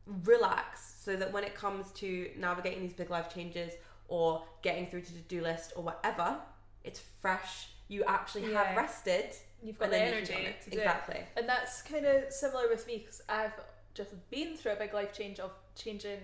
relax 0.05 0.95
so 1.03 1.15
that 1.17 1.31
when 1.31 1.43
it 1.43 1.53
comes 1.55 1.91
to 1.91 2.31
navigating 2.37 2.81
these 2.81 2.93
big 2.93 3.09
life 3.09 3.33
changes 3.33 3.73
or 4.07 4.45
getting 4.61 4.87
through 4.89 5.01
to 5.01 5.13
the 5.13 5.19
do 5.21 5.41
list 5.41 5.73
or 5.75 5.83
whatever, 5.83 6.39
it's 6.83 6.99
fresh. 7.21 7.69
You 7.89 8.03
actually 8.05 8.51
Yeah. 8.51 8.63
have 8.63 8.77
rested 8.77 9.35
You've 9.63 9.79
got 9.79 9.89
the 9.89 9.99
energy 9.99 10.33
it. 10.33 10.61
to 10.61 10.69
do 10.69 10.77
it. 10.77 10.81
exactly. 10.81 11.19
And 11.35 11.47
that's 11.47 11.81
kind 11.81 12.05
of 12.05 12.31
similar 12.31 12.67
with 12.69 12.85
me 12.87 12.99
because 12.99 13.21
I've 13.27 13.53
just 13.93 14.11
been 14.29 14.55
through 14.55 14.73
a 14.73 14.75
big 14.75 14.93
life 14.93 15.13
change 15.13 15.39
of 15.39 15.51
changing 15.75 16.19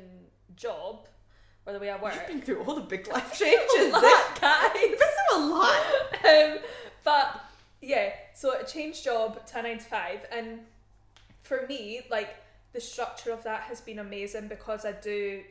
job 0.56 1.08
or 1.66 1.74
the 1.74 1.80
way 1.80 1.90
I 1.90 2.02
work. 2.02 2.14
You've 2.16 2.28
been 2.28 2.42
through 2.42 2.64
all 2.64 2.76
the 2.76 2.82
big 2.82 3.08
life 3.08 3.38
changes, 3.38 3.88
A 3.88 3.90
lot, 3.90 4.42
guys. 4.42 4.74
This 4.74 5.02
is 5.02 5.36
a 5.36 5.40
lot. 5.40 5.82
um, 6.26 6.58
but 7.04 7.42
yeah, 7.82 8.12
so 8.34 8.56
I 8.60 8.64
changed 8.64 9.04
job 9.04 9.46
to 9.46 9.60
a 9.60 9.64
nine 9.64 9.78
to 9.78 9.84
five, 9.84 10.26
and 10.32 10.60
for 11.42 11.66
me, 11.68 12.02
like 12.10 12.36
the 12.74 12.82
structure 12.82 13.32
of 13.32 13.44
that 13.44 13.62
has 13.62 13.82
been 13.82 14.00
amazing 14.00 14.48
because 14.48 14.86
I 14.86 14.94
do 14.94 15.44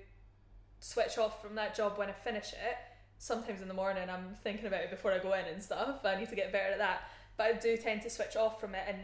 switch 0.80 1.18
off 1.18 1.42
from 1.42 1.54
that 1.54 1.74
job 1.74 1.98
when 1.98 2.08
I 2.08 2.12
finish 2.12 2.52
it. 2.52 2.76
Sometimes 3.18 3.62
in 3.62 3.68
the 3.68 3.74
morning, 3.74 4.08
I'm 4.10 4.34
thinking 4.42 4.66
about 4.66 4.80
it 4.80 4.90
before 4.90 5.12
I 5.12 5.18
go 5.18 5.32
in 5.34 5.44
and 5.44 5.62
stuff. 5.62 6.04
I 6.04 6.18
need 6.18 6.28
to 6.30 6.34
get 6.34 6.52
better 6.52 6.72
at 6.72 6.78
that, 6.78 7.08
but 7.36 7.46
I 7.46 7.52
do 7.54 7.76
tend 7.76 8.02
to 8.02 8.10
switch 8.10 8.36
off 8.36 8.60
from 8.60 8.74
it 8.74 8.84
and 8.88 8.98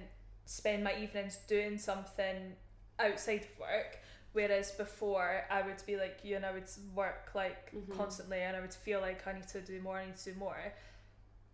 spend 0.45 0.85
my 0.85 0.97
evenings 0.99 1.39
doing 1.47 1.79
something 1.79 2.55
outside 2.99 3.43
of 3.43 3.59
work. 3.59 3.99
Whereas 4.33 4.71
before, 4.73 5.45
I 5.51 5.63
would 5.63 5.83
be 5.87 5.97
like 5.97 6.21
you, 6.23 6.37
and 6.37 6.45
I 6.45 6.53
would 6.53 6.69
work 6.95 7.31
like 7.35 7.73
Mhm. 7.73 7.97
constantly, 7.97 8.41
and 8.41 8.57
I 8.57 8.61
would 8.61 8.75
feel 8.75 9.01
like 9.01 9.27
I 9.27 9.33
need 9.33 9.49
to 9.49 9.61
do 9.61 9.81
more, 9.81 9.99
I 9.99 10.07
need 10.07 10.17
to 10.17 10.33
do 10.33 10.39
more. 10.39 10.73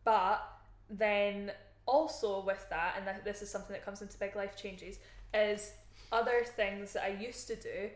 But 0.04 0.43
then 0.90 1.52
also 1.87 2.40
with 2.40 2.69
that, 2.71 2.97
and 2.99 3.25
this 3.25 3.43
is 3.43 3.50
something 3.50 3.73
that 3.73 3.85
comes 3.85 4.02
into 4.02 4.19
big 4.19 4.37
life 4.37 4.57
changes, 4.57 4.99
is 5.33 5.73
other 6.12 6.45
things 6.45 6.93
that 6.95 7.04
I 7.04 7.09
used 7.09 7.47
to 7.49 7.57
do, 7.57 7.90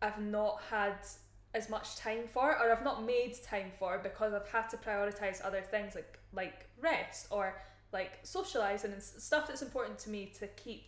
I've 0.00 0.20
not 0.20 0.62
had 0.70 0.98
as 1.54 1.68
much 1.70 1.96
time 1.96 2.28
for 2.28 2.50
or 2.58 2.70
I've 2.70 2.84
not 2.84 3.02
made 3.04 3.34
time 3.42 3.72
for 3.78 3.98
because 3.98 4.34
I've 4.34 4.48
had 4.48 4.68
to 4.68 4.76
prioritize 4.76 5.44
other 5.44 5.62
things 5.62 5.94
like 5.94 6.18
like 6.32 6.66
rest 6.78 7.28
or 7.30 7.58
like 7.98 8.14
socializing 8.22 8.92
and 8.92 9.02
stuff 9.02 9.44
that's 9.48 9.62
important 9.62 9.96
to 10.04 10.08
me 10.10 10.22
to 10.40 10.46
keep 10.64 10.86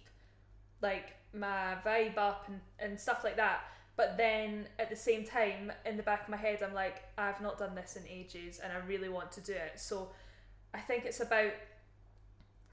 like 0.89 1.09
my 1.33 1.77
vibe 1.87 2.19
up 2.19 2.41
and, 2.49 2.61
and 2.79 2.93
stuff 3.07 3.21
like 3.25 3.37
that 3.37 3.61
but 4.01 4.17
then 4.17 4.67
at 4.79 4.89
the 4.95 5.01
same 5.09 5.23
time 5.25 5.73
in 5.85 5.97
the 5.97 6.03
back 6.11 6.23
of 6.25 6.29
my 6.29 6.37
head 6.47 6.59
I'm 6.63 6.75
like 6.85 6.99
I've 7.17 7.41
not 7.41 7.59
done 7.59 7.75
this 7.75 7.97
in 7.97 8.05
ages 8.21 8.61
and 8.63 8.71
I 8.73 8.79
really 8.87 9.09
want 9.09 9.31
to 9.33 9.41
do 9.41 9.57
it 9.67 9.75
so 9.89 10.09
I 10.75 10.81
think 10.89 11.05
it's 11.05 11.21
about 11.29 11.53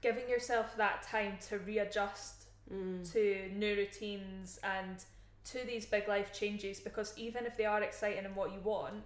giving 0.02 0.28
yourself 0.28 0.76
that 0.76 1.02
time 1.02 1.34
to 1.48 1.58
readjust 1.58 2.42
Mm. 2.74 3.12
to 3.12 3.22
new 3.54 3.76
routines 3.76 4.58
and 4.64 4.96
to 5.44 5.58
these 5.64 5.86
big 5.86 6.08
life 6.08 6.32
changes 6.32 6.80
because 6.80 7.14
even 7.16 7.46
if 7.46 7.56
they 7.56 7.64
are 7.64 7.80
exciting 7.80 8.24
and 8.24 8.34
what 8.34 8.52
you 8.52 8.58
want, 8.58 9.04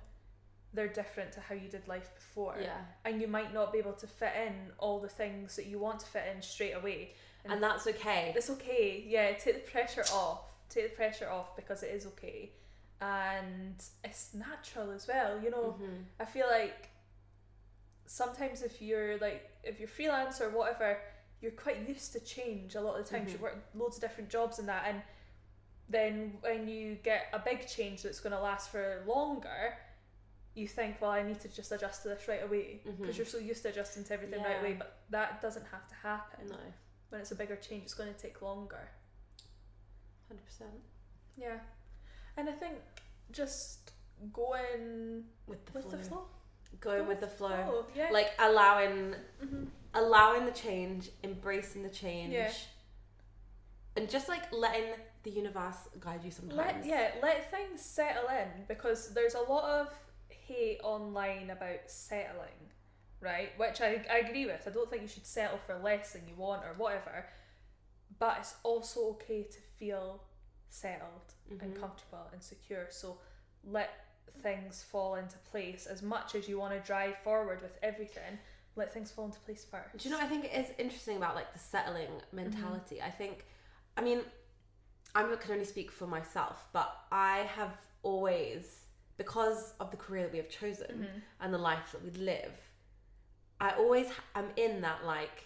they're 0.72 0.88
different 0.88 1.32
to 1.32 1.40
how 1.40 1.54
you 1.54 1.68
did 1.68 1.86
life 1.88 2.14
before. 2.14 2.56
Yeah. 2.60 2.78
And 3.04 3.20
you 3.20 3.26
might 3.28 3.52
not 3.52 3.72
be 3.72 3.78
able 3.78 3.94
to 3.94 4.06
fit 4.06 4.32
in 4.46 4.70
all 4.78 5.00
the 5.00 5.08
things 5.08 5.56
that 5.56 5.66
you 5.66 5.78
want 5.78 6.00
to 6.00 6.06
fit 6.06 6.24
in 6.34 6.40
straight 6.42 6.72
away. 6.72 7.14
And 7.44 7.62
that's 7.62 7.86
okay. 7.86 8.32
It's 8.36 8.50
okay. 8.50 9.02
Yeah, 9.06 9.32
take 9.32 9.64
the 9.64 9.70
pressure 9.70 10.04
off. 10.12 10.42
Take 10.68 10.90
the 10.90 10.96
pressure 10.96 11.28
off 11.28 11.56
because 11.56 11.82
it 11.82 11.90
is 11.90 12.06
okay. 12.06 12.52
And 13.00 13.74
it's 14.04 14.34
natural 14.34 14.90
as 14.92 15.08
well. 15.08 15.40
You 15.42 15.50
know, 15.50 15.76
Mhm. 15.80 16.04
I 16.20 16.24
feel 16.26 16.46
like 16.46 16.90
sometimes 18.06 18.62
if 18.62 18.82
you're 18.82 19.18
like 19.18 19.46
if 19.62 19.78
you're 19.78 19.88
freelance 19.88 20.40
or 20.40 20.50
whatever, 20.50 20.98
you're 21.40 21.52
quite 21.52 21.88
used 21.88 22.12
to 22.12 22.20
change 22.20 22.74
a 22.74 22.80
lot 22.80 22.98
of 22.98 23.04
the 23.08 23.10
times. 23.10 23.30
Mhm. 23.30 23.34
You 23.34 23.38
work 23.42 23.56
loads 23.74 23.96
of 23.96 24.02
different 24.02 24.30
jobs 24.30 24.58
and 24.58 24.68
that, 24.68 24.84
and 24.86 25.02
then 25.88 26.38
when 26.40 26.68
you 26.68 26.94
get 26.96 27.28
a 27.32 27.38
big 27.38 27.66
change 27.66 28.02
that's 28.02 28.20
going 28.20 28.32
to 28.32 28.40
last 28.40 28.70
for 28.70 29.02
longer, 29.06 29.76
you 30.60 30.68
think, 30.68 31.00
well, 31.00 31.10
I 31.10 31.22
need 31.22 31.40
to 31.40 31.48
just 31.48 31.70
adjust 31.72 32.02
to 32.02 32.08
this 32.08 32.28
right 32.28 32.42
away 32.44 32.80
because 32.84 33.14
Mhm. 33.14 33.18
you're 33.18 33.26
so 33.36 33.38
used 33.38 33.62
to 33.64 33.68
adjusting 33.70 34.04
to 34.04 34.12
everything 34.14 34.42
right 34.42 34.60
away. 34.60 34.74
But 34.74 34.90
that 35.10 35.40
doesn't 35.40 35.66
have 35.74 35.86
to 35.88 35.94
happen. 35.94 36.48
No, 36.48 36.56
When 37.10 37.20
it's 37.20 37.32
a 37.32 37.34
bigger 37.42 37.56
change, 37.56 37.84
it's 37.84 37.94
going 37.94 38.12
to 38.14 38.18
take 38.26 38.40
longer. 38.42 38.84
hundred 40.28 40.44
percent 40.44 40.70
Yeah, 41.36 41.58
and 42.36 42.48
I 42.48 42.52
think 42.52 42.76
just 43.32 43.90
going 44.32 45.24
with 45.46 45.64
the 45.66 45.72
with 45.72 45.84
flow. 45.84 45.90
the 45.98 46.04
flow. 46.04 46.24
Going 46.80 47.02
Go 47.02 47.08
with 47.08 47.20
the 47.20 47.26
flow. 47.26 47.64
Oh, 47.68 47.86
yeah. 47.96 48.10
Like 48.12 48.30
allowing 48.38 49.14
hmm 49.40 49.64
allowing 49.94 50.44
the 50.46 50.52
change, 50.52 51.10
embracing 51.24 51.82
the 51.82 51.90
change. 51.90 52.32
Yeah. 52.32 52.52
And 53.96 54.08
just 54.08 54.28
like 54.28 54.52
letting 54.52 54.94
the 55.24 55.30
universe 55.30 55.88
guide 55.98 56.22
you 56.24 56.30
sometimes. 56.30 56.56
Let 56.56 56.86
yeah, 56.86 57.10
let 57.22 57.50
things 57.50 57.82
settle 57.82 58.28
in 58.28 58.48
because 58.68 59.12
there's 59.14 59.34
a 59.34 59.40
lot 59.40 59.64
of 59.80 59.88
hate 60.52 60.80
online 60.82 61.50
about 61.50 61.80
settling, 61.86 62.70
right? 63.20 63.50
Which 63.56 63.80
I, 63.80 64.04
I 64.10 64.18
agree 64.18 64.46
with. 64.46 64.66
I 64.66 64.70
don't 64.70 64.90
think 64.90 65.02
you 65.02 65.08
should 65.08 65.26
settle 65.26 65.58
for 65.66 65.78
less 65.78 66.12
than 66.12 66.22
you 66.28 66.34
want 66.36 66.64
or 66.64 66.74
whatever. 66.76 67.26
But 68.18 68.38
it's 68.40 68.54
also 68.62 69.00
okay 69.10 69.42
to 69.44 69.58
feel 69.78 70.22
settled 70.68 71.34
and 71.60 71.72
Mhm. 71.72 71.80
comfortable 71.80 72.26
and 72.32 72.42
secure. 72.42 72.86
So 72.90 73.18
let 73.64 73.90
things 74.42 74.82
fall 74.82 75.14
into 75.16 75.36
place 75.50 75.86
as 75.86 76.02
much 76.02 76.34
as 76.34 76.48
you 76.48 76.58
want 76.58 76.74
to 76.74 76.80
drive 76.86 77.16
forward 77.18 77.62
with 77.62 77.78
everything. 77.82 78.38
Let 78.76 78.92
things 78.92 79.10
fall 79.10 79.26
into 79.26 79.40
place 79.40 79.64
first. 79.64 79.98
Do 79.98 80.08
you 80.08 80.10
know 80.14 80.18
what 80.18 80.26
I 80.26 80.28
think 80.28 80.44
is 80.54 80.66
interesting 80.78 81.16
about 81.16 81.34
like 81.34 81.52
the 81.52 81.58
settling 81.58 82.08
Mm-hmm. 82.08 82.36
mentality? 82.36 83.02
I 83.02 83.10
think, 83.10 83.44
I 83.96 84.00
mean, 84.02 84.20
I 85.14 85.22
can 85.22 85.52
only 85.52 85.64
speak 85.64 85.90
for 85.90 86.06
myself, 86.06 86.64
but 86.72 86.90
I 87.10 87.38
have 87.56 87.72
always, 88.02 88.80
because 89.24 89.74
of 89.80 89.90
the 89.90 89.98
career 89.98 90.22
that 90.22 90.32
we 90.32 90.38
have 90.38 90.48
chosen 90.48 90.92
Mhm. 91.06 91.22
and 91.42 91.52
the 91.52 91.58
life 91.70 91.92
that 91.92 92.02
we 92.02 92.10
live, 92.12 92.54
I 93.60 93.70
always 93.72 94.08
am 94.34 94.48
in 94.56 94.80
that 94.80 95.04
like, 95.04 95.44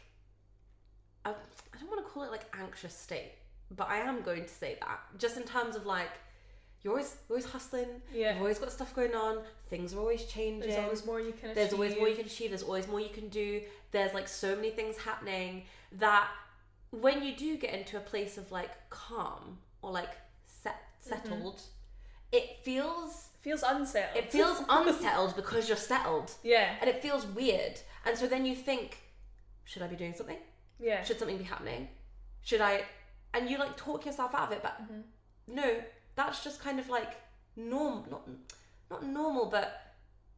I, 1.24 1.30
I 1.30 1.78
don't 1.80 1.90
want 1.90 2.04
to 2.06 2.08
call 2.12 2.22
it 2.22 2.30
like 2.30 2.46
anxious 2.54 2.96
state, 2.96 3.32
but 3.72 3.88
I 3.88 3.96
am 4.10 4.22
going 4.22 4.44
to 4.44 4.54
say 4.62 4.76
that 4.80 5.00
just 5.18 5.36
in 5.36 5.42
terms 5.42 5.74
of 5.74 5.86
like, 5.86 6.12
you're 6.82 6.92
always 6.92 7.16
you're 7.28 7.36
always 7.38 7.50
hustling. 7.50 7.90
Yeah. 8.12 8.32
You've 8.34 8.42
always 8.42 8.58
got 8.60 8.70
stuff 8.70 8.94
going 8.94 9.14
on. 9.14 9.42
Things 9.70 9.92
are 9.94 9.98
always 9.98 10.24
changing. 10.26 10.70
There's 10.70 10.84
always 10.84 11.04
more 11.04 11.20
you 11.20 11.32
can 11.32 11.46
achieve. 11.50 11.54
There's 11.56 11.72
always 11.72 11.96
more 11.96 12.08
you 12.08 12.14
can 12.14 12.26
achieve. 12.26 12.50
There's 12.50 12.62
always 12.62 12.86
more 12.86 13.00
you 13.00 13.08
can 13.08 13.28
do. 13.28 13.62
There's 13.90 14.14
like 14.14 14.28
so 14.28 14.54
many 14.54 14.70
things 14.70 14.98
happening 14.98 15.64
that 15.92 16.28
when 16.90 17.24
you 17.24 17.34
do 17.34 17.56
get 17.56 17.72
into 17.74 17.96
a 17.96 18.00
place 18.12 18.38
of 18.38 18.52
like 18.52 18.70
calm 18.90 19.58
or 19.82 19.90
like 19.90 20.10
set, 20.46 20.76
settled, 21.00 21.60
it 22.38 22.46
feels 22.62 23.28
feels 23.40 23.62
unsettled. 23.62 24.16
it 24.24 24.30
feels 24.32 24.58
unsettled 24.68 25.36
because 25.36 25.68
you're 25.68 25.76
settled, 25.92 26.30
yeah. 26.42 26.76
and 26.80 26.88
it 26.88 27.02
feels 27.02 27.26
weird. 27.26 27.76
And 28.06 28.16
so 28.18 28.26
then 28.26 28.44
you 28.46 28.54
think, 28.54 28.98
should 29.64 29.82
I 29.82 29.86
be 29.86 29.96
doing 29.96 30.14
something? 30.14 30.38
Yeah. 30.80 31.02
Should 31.04 31.18
something 31.18 31.38
be 31.38 31.44
happening? 31.44 31.88
Should 32.42 32.60
I? 32.60 32.82
And 33.34 33.48
you 33.50 33.58
like 33.58 33.76
talk 33.76 34.06
yourself 34.06 34.34
out 34.34 34.46
of 34.48 34.52
it, 34.52 34.62
but 34.62 34.74
Mhm. 34.82 35.02
no, 35.46 35.68
that's 36.16 36.42
just 36.44 36.60
kind 36.66 36.78
of 36.78 36.88
like 36.88 37.12
norm, 37.56 38.04
not 38.10 38.22
not 38.90 39.02
normal, 39.04 39.46
but 39.46 39.68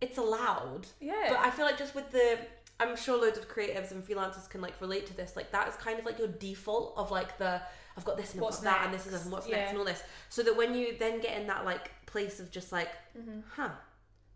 it's 0.00 0.19
allowed. 0.19 0.87
Yeah. 1.00 1.26
But 1.31 1.38
I 1.38 1.50
feel 1.50 1.65
like 1.65 1.79
just 1.79 1.95
with 1.95 2.11
the, 2.11 2.38
I'm 2.79 2.97
sure 2.97 3.17
loads 3.21 3.38
of 3.38 3.49
creatives 3.49 3.91
and 3.93 4.07
freelancers 4.07 4.49
can 4.49 4.61
like 4.61 4.81
relate 4.81 5.07
to 5.07 5.15
this. 5.17 5.35
Like 5.37 5.50
that 5.53 5.69
is 5.69 5.75
kind 5.76 5.99
of 5.99 6.05
like 6.05 6.19
your 6.19 6.29
default 6.29 6.95
of 6.97 7.11
like 7.11 7.38
the 7.38 7.61
I've 7.97 8.05
got 8.05 8.17
this 8.17 8.33
and 8.33 8.41
I've 8.41 8.45
What's 8.45 8.61
got 8.61 8.65
that 8.65 8.85
and 8.87 8.95
this 8.95 9.07
is 9.07 9.23
and 9.23 9.33
what's 9.33 9.47
Yeah. 9.49 9.57
next 9.57 9.71
and 9.71 9.79
all 9.79 9.85
this. 9.85 10.03
So 10.29 10.43
that 10.43 10.57
when 10.57 10.75
you 10.75 10.97
then 10.99 11.21
get 11.21 11.38
in 11.41 11.47
that 11.47 11.65
like 11.65 11.91
place 12.07 12.41
of 12.41 12.50
just 12.50 12.73
like, 12.73 12.91
Mhm. 13.17 13.43
huh, 13.49 13.71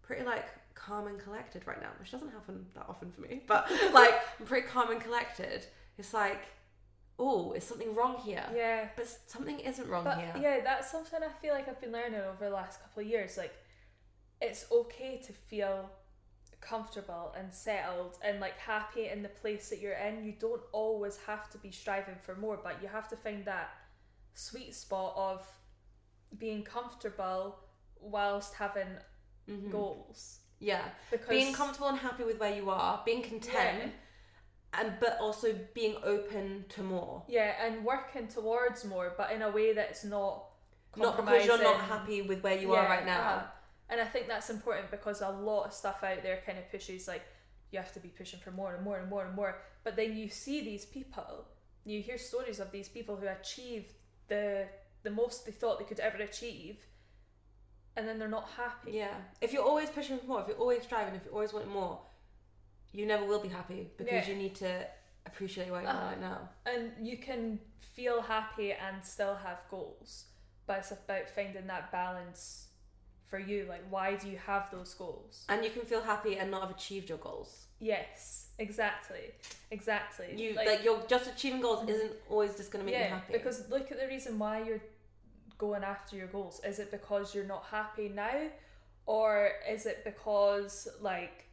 pretty 0.02 0.24
like 0.24 0.46
calm 0.74 1.06
and 1.08 1.18
collected 1.20 1.66
right 1.66 1.80
now, 1.80 1.90
which 1.98 2.10
doesn't 2.10 2.30
happen 2.30 2.66
that 2.74 2.86
often 2.88 3.12
for 3.12 3.20
me, 3.20 3.42
but 3.46 3.70
like 3.92 4.14
I'm 4.38 4.46
pretty 4.46 4.66
calm 4.66 4.90
and 4.90 5.00
collected. 5.00 5.66
It's 5.98 6.14
like, 6.14 6.40
oh, 7.18 7.52
is 7.52 7.64
something 7.64 7.94
wrong 7.94 8.16
here? 8.16 8.46
Yeah. 8.54 8.88
But 8.96 9.06
something 9.26 9.60
isn't 9.60 9.86
wrong 9.88 10.04
But 10.04 10.18
here. 10.20 10.32
yeah, 10.40 10.60
that's 10.64 10.90
something 10.90 11.22
I 11.22 11.28
feel 11.28 11.52
like 11.52 11.68
I've 11.68 11.80
been 11.80 11.92
learning 11.92 12.18
over 12.20 12.44
the 12.46 12.50
last 12.50 12.80
couple 12.80 13.02
of 13.02 13.06
years. 13.08 13.36
Like, 13.36 13.52
it's 14.40 14.64
okay 14.72 15.18
to 15.26 15.32
feel 15.34 15.90
comfortable 16.60 17.32
and 17.36 17.52
settled 17.52 18.18
and 18.22 18.40
like 18.40 18.58
happy 18.58 19.08
in 19.08 19.22
the 19.22 19.28
place 19.28 19.70
that 19.70 19.80
you're 19.80 19.94
in. 19.94 20.24
You 20.24 20.32
don't 20.38 20.62
always 20.72 21.16
have 21.26 21.48
to 21.50 21.58
be 21.58 21.70
striving 21.70 22.16
for 22.22 22.34
more, 22.36 22.58
but 22.62 22.82
you 22.82 22.88
have 22.88 23.08
to 23.08 23.16
find 23.16 23.44
that 23.46 23.70
sweet 24.34 24.74
spot 24.74 25.14
of 25.16 25.46
being 26.38 26.62
comfortable 26.62 27.58
whilst 28.00 28.54
having 28.54 28.98
Mhm. 29.48 29.70
goals. 29.70 30.40
Yeah. 30.58 30.90
Because 31.10 31.28
being 31.28 31.52
comfortable 31.54 31.88
and 31.88 31.98
happy 31.98 32.24
with 32.24 32.38
where 32.38 32.54
you 32.54 32.70
are, 32.70 33.02
being 33.04 33.22
content, 33.22 33.94
and 34.72 35.00
but 35.00 35.18
also 35.18 35.52
being 35.74 35.96
open 36.04 36.66
to 36.68 36.82
more. 36.82 37.24
Yeah, 37.26 37.54
and 37.64 37.84
working 37.84 38.28
towards 38.28 38.84
more, 38.84 39.14
but 39.16 39.32
in 39.32 39.42
a 39.42 39.50
way 39.50 39.72
that's 39.72 40.04
not 40.04 40.46
Not 40.96 41.16
because 41.16 41.46
you're 41.46 41.62
not 41.62 41.80
happy 41.80 42.22
with 42.22 42.42
where 42.42 42.56
you 42.58 42.72
are 42.74 42.84
right 42.86 43.06
now. 43.06 43.20
uh-huh. 43.20 43.46
And 43.90 44.00
I 44.00 44.04
think 44.04 44.28
that's 44.28 44.50
important 44.50 44.90
because 44.90 45.20
a 45.20 45.28
lot 45.28 45.64
of 45.66 45.72
stuff 45.72 46.02
out 46.04 46.22
there 46.22 46.40
kind 46.46 46.58
of 46.58 46.70
pushes 46.70 47.08
like 47.08 47.22
you 47.72 47.78
have 47.78 47.92
to 47.92 48.00
be 48.00 48.08
pushing 48.08 48.38
for 48.40 48.50
more 48.52 48.74
and 48.74 48.84
more 48.84 48.98
and 48.98 49.10
more 49.10 49.24
and 49.26 49.34
more. 49.34 49.58
But 49.84 49.96
then 49.96 50.16
you 50.16 50.28
see 50.28 50.60
these 50.62 50.84
people, 50.84 51.46
you 51.84 52.00
hear 52.00 52.16
stories 52.18 52.60
of 52.60 52.70
these 52.72 52.88
people 52.88 53.16
who 53.16 53.26
achieved 53.26 53.92
the 54.28 54.66
the 55.02 55.10
most 55.10 55.44
they 55.46 55.52
thought 55.52 55.78
they 55.78 55.84
could 55.86 55.98
ever 56.00 56.18
achieve, 56.18 56.76
and 57.96 58.06
then 58.06 58.18
they're 58.18 58.28
not 58.28 58.48
happy. 58.56 58.92
Yeah. 58.92 59.14
If 59.40 59.52
you're 59.52 59.64
always 59.64 59.88
pushing 59.90 60.18
for 60.18 60.26
more, 60.26 60.40
if 60.42 60.48
you're 60.48 60.56
always 60.58 60.82
striving, 60.82 61.14
if 61.14 61.24
you're 61.24 61.34
always 61.34 61.52
want 61.52 61.68
more, 61.68 62.00
you 62.92 63.06
never 63.06 63.24
will 63.24 63.40
be 63.40 63.48
happy 63.48 63.90
because 63.96 64.12
Yeah. 64.12 64.28
you 64.28 64.36
need 64.36 64.54
to 64.56 64.86
appreciate 65.26 65.70
where 65.70 65.82
you 65.82 65.88
are 65.88 65.90
Uh-huh. 65.94 66.06
right 66.06 66.20
now. 66.20 66.48
And 66.66 67.06
you 67.06 67.16
can 67.18 67.60
feel 67.78 68.20
happy 68.22 68.72
and 68.72 69.04
still 69.04 69.34
have 69.36 69.58
goals, 69.70 70.26
but 70.66 70.78
it's 70.78 70.90
about 70.92 71.28
finding 71.30 71.66
that 71.66 71.90
balance 71.90 72.68
for 73.30 73.38
you. 73.38 73.64
Like, 73.68 73.82
why 73.88 74.16
do 74.16 74.28
you 74.28 74.38
have 74.46 74.70
those 74.70 74.92
goals? 74.94 75.46
And 75.48 75.64
you 75.64 75.70
can 75.70 75.82
feel 75.82 76.02
happy 76.02 76.36
and 76.36 76.50
not 76.50 76.62
have 76.62 76.70
achieved 76.70 77.08
your 77.08 77.18
goals. 77.18 77.66
Yes, 77.78 78.48
exactly, 78.58 79.30
exactly. 79.70 80.34
You 80.36 80.54
like, 80.54 80.84
you're 80.84 81.02
just 81.08 81.30
achieving 81.30 81.62
goals 81.62 81.88
isn't 81.88 82.12
always 82.28 82.54
just 82.54 82.70
gonna 82.70 82.84
make 82.84 82.94
yeah, 82.94 83.04
you 83.04 83.14
happy. 83.14 83.32
because 83.32 83.70
look 83.70 83.90
at 83.90 83.98
the 83.98 84.06
reason 84.06 84.38
why 84.38 84.62
you're 84.62 84.82
going 85.56 85.82
after 85.82 86.16
your 86.16 86.26
goals. 86.26 86.60
Is 86.66 86.78
it 86.78 86.90
because 86.90 87.34
you're 87.34 87.46
not 87.46 87.64
happy 87.70 88.10
now, 88.10 88.48
or 89.06 89.52
is 89.66 89.86
it 89.86 90.04
because 90.04 90.88
like 91.00 91.46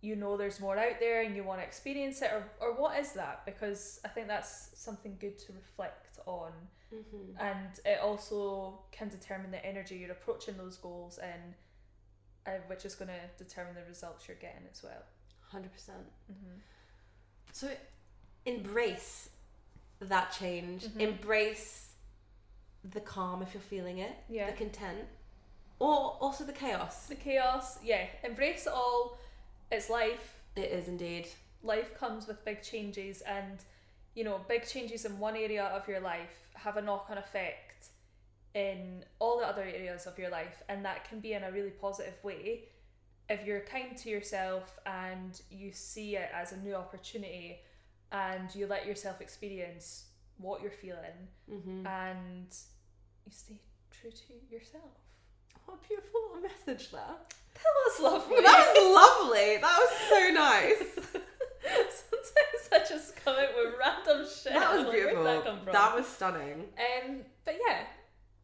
you 0.00 0.14
know 0.16 0.36
there's 0.36 0.60
more 0.60 0.78
out 0.78 1.00
there 1.00 1.22
and 1.22 1.34
you 1.36 1.42
want 1.44 1.60
to 1.60 1.64
experience 1.66 2.22
it, 2.22 2.30
or 2.32 2.44
or 2.60 2.74
what 2.80 2.98
is 2.98 3.12
that? 3.12 3.44
Because 3.44 4.00
I 4.04 4.08
think 4.08 4.28
that's 4.28 4.70
something 4.74 5.16
good 5.20 5.38
to 5.40 5.52
reflect 5.52 6.18
on, 6.26 6.52
hmm 6.90 7.36
and 7.40 7.80
it 7.84 8.00
also 8.00 8.80
can 8.92 9.08
determine 9.08 9.50
the 9.50 9.64
energy 9.64 9.96
you're 9.96 10.12
approaching 10.12 10.56
those 10.56 10.76
goals 10.76 11.18
in, 11.18 11.54
uh, 12.52 12.58
which 12.68 12.84
is 12.84 12.94
going 12.94 13.08
to 13.08 13.44
determine 13.44 13.74
the 13.74 13.84
results 13.88 14.28
you're 14.28 14.36
getting 14.36 14.62
as 14.70 14.82
well. 14.82 15.02
Hundred 15.50 15.72
percent. 15.72 16.06
Mm-hmm. 16.30 16.58
So 17.52 17.68
embrace 18.44 19.30
that 20.00 20.32
change. 20.38 20.84
Mhm. 20.84 21.00
Embrace 21.00 21.88
the 22.84 23.00
calm 23.00 23.42
if 23.42 23.52
you're 23.54 23.60
feeling 23.62 23.98
it. 23.98 24.12
Yeah. 24.28 24.50
The 24.50 24.56
content. 24.56 25.08
or 25.80 26.16
also 26.20 26.44
the 26.44 26.52
chaos. 26.52 27.06
The 27.06 27.14
chaos, 27.14 27.78
yeah. 27.84 28.06
Embrace 28.24 28.66
it 28.66 28.72
all. 28.72 29.18
It's 29.70 29.90
life. 29.90 30.40
It 30.56 30.70
is 30.72 30.88
indeed. 30.88 31.28
Life 31.62 31.98
comes 31.98 32.26
with 32.26 32.44
big 32.44 32.62
changes, 32.62 33.20
and 33.22 33.58
you 34.14 34.24
know, 34.24 34.40
big 34.48 34.66
changes 34.66 35.04
in 35.04 35.18
one 35.18 35.36
area 35.36 35.64
of 35.64 35.86
your 35.88 36.00
life 36.00 36.48
have 36.54 36.76
a 36.76 36.82
knock 36.82 37.06
on 37.10 37.18
effect 37.18 37.86
in 38.54 39.04
all 39.18 39.38
the 39.38 39.46
other 39.46 39.62
areas 39.62 40.06
of 40.06 40.18
your 40.18 40.30
life, 40.30 40.62
and 40.68 40.84
that 40.84 41.08
can 41.08 41.20
be 41.20 41.32
in 41.34 41.44
a 41.44 41.52
really 41.52 41.70
positive 41.70 42.14
way 42.24 42.62
if 43.28 43.44
you're 43.44 43.60
kind 43.60 43.96
to 43.98 44.08
yourself 44.08 44.78
and 44.86 45.42
you 45.50 45.70
see 45.70 46.16
it 46.16 46.30
as 46.34 46.52
a 46.52 46.56
new 46.58 46.74
opportunity 46.74 47.58
and 48.10 48.54
you 48.54 48.66
let 48.66 48.86
yourself 48.86 49.20
experience 49.20 50.06
what 50.38 50.62
you're 50.62 50.70
feeling 50.70 51.28
Mm-hmm. 51.52 51.86
and 51.86 52.46
you 53.26 53.32
stay 53.32 53.58
true 53.90 54.10
to 54.10 54.54
yourself. 54.54 54.82
What 55.66 55.78
a 55.84 55.86
beautiful 55.86 56.38
message 56.42 56.90
there. 56.90 57.02
That 57.64 57.74
was 57.84 58.00
lovely. 58.00 58.42
That 58.42 58.72
was 58.74 58.94
lovely. 58.94 59.56
That 59.56 59.78
was 59.78 59.92
so 60.08 60.30
nice. 60.32 61.22
Sometimes 62.00 62.68
I 62.72 62.78
just 62.88 63.16
come 63.16 63.36
out 63.36 63.48
with 63.56 63.74
random 63.78 64.26
shit. 64.26 64.52
that 64.52 64.74
was 64.74 64.86
like, 64.86 64.94
beautiful. 64.94 65.24
That? 65.24 65.72
That 65.72 65.94
was 65.94 66.06
stunning. 66.06 66.66
Um, 66.78 67.20
but 67.44 67.56
yeah, 67.66 67.84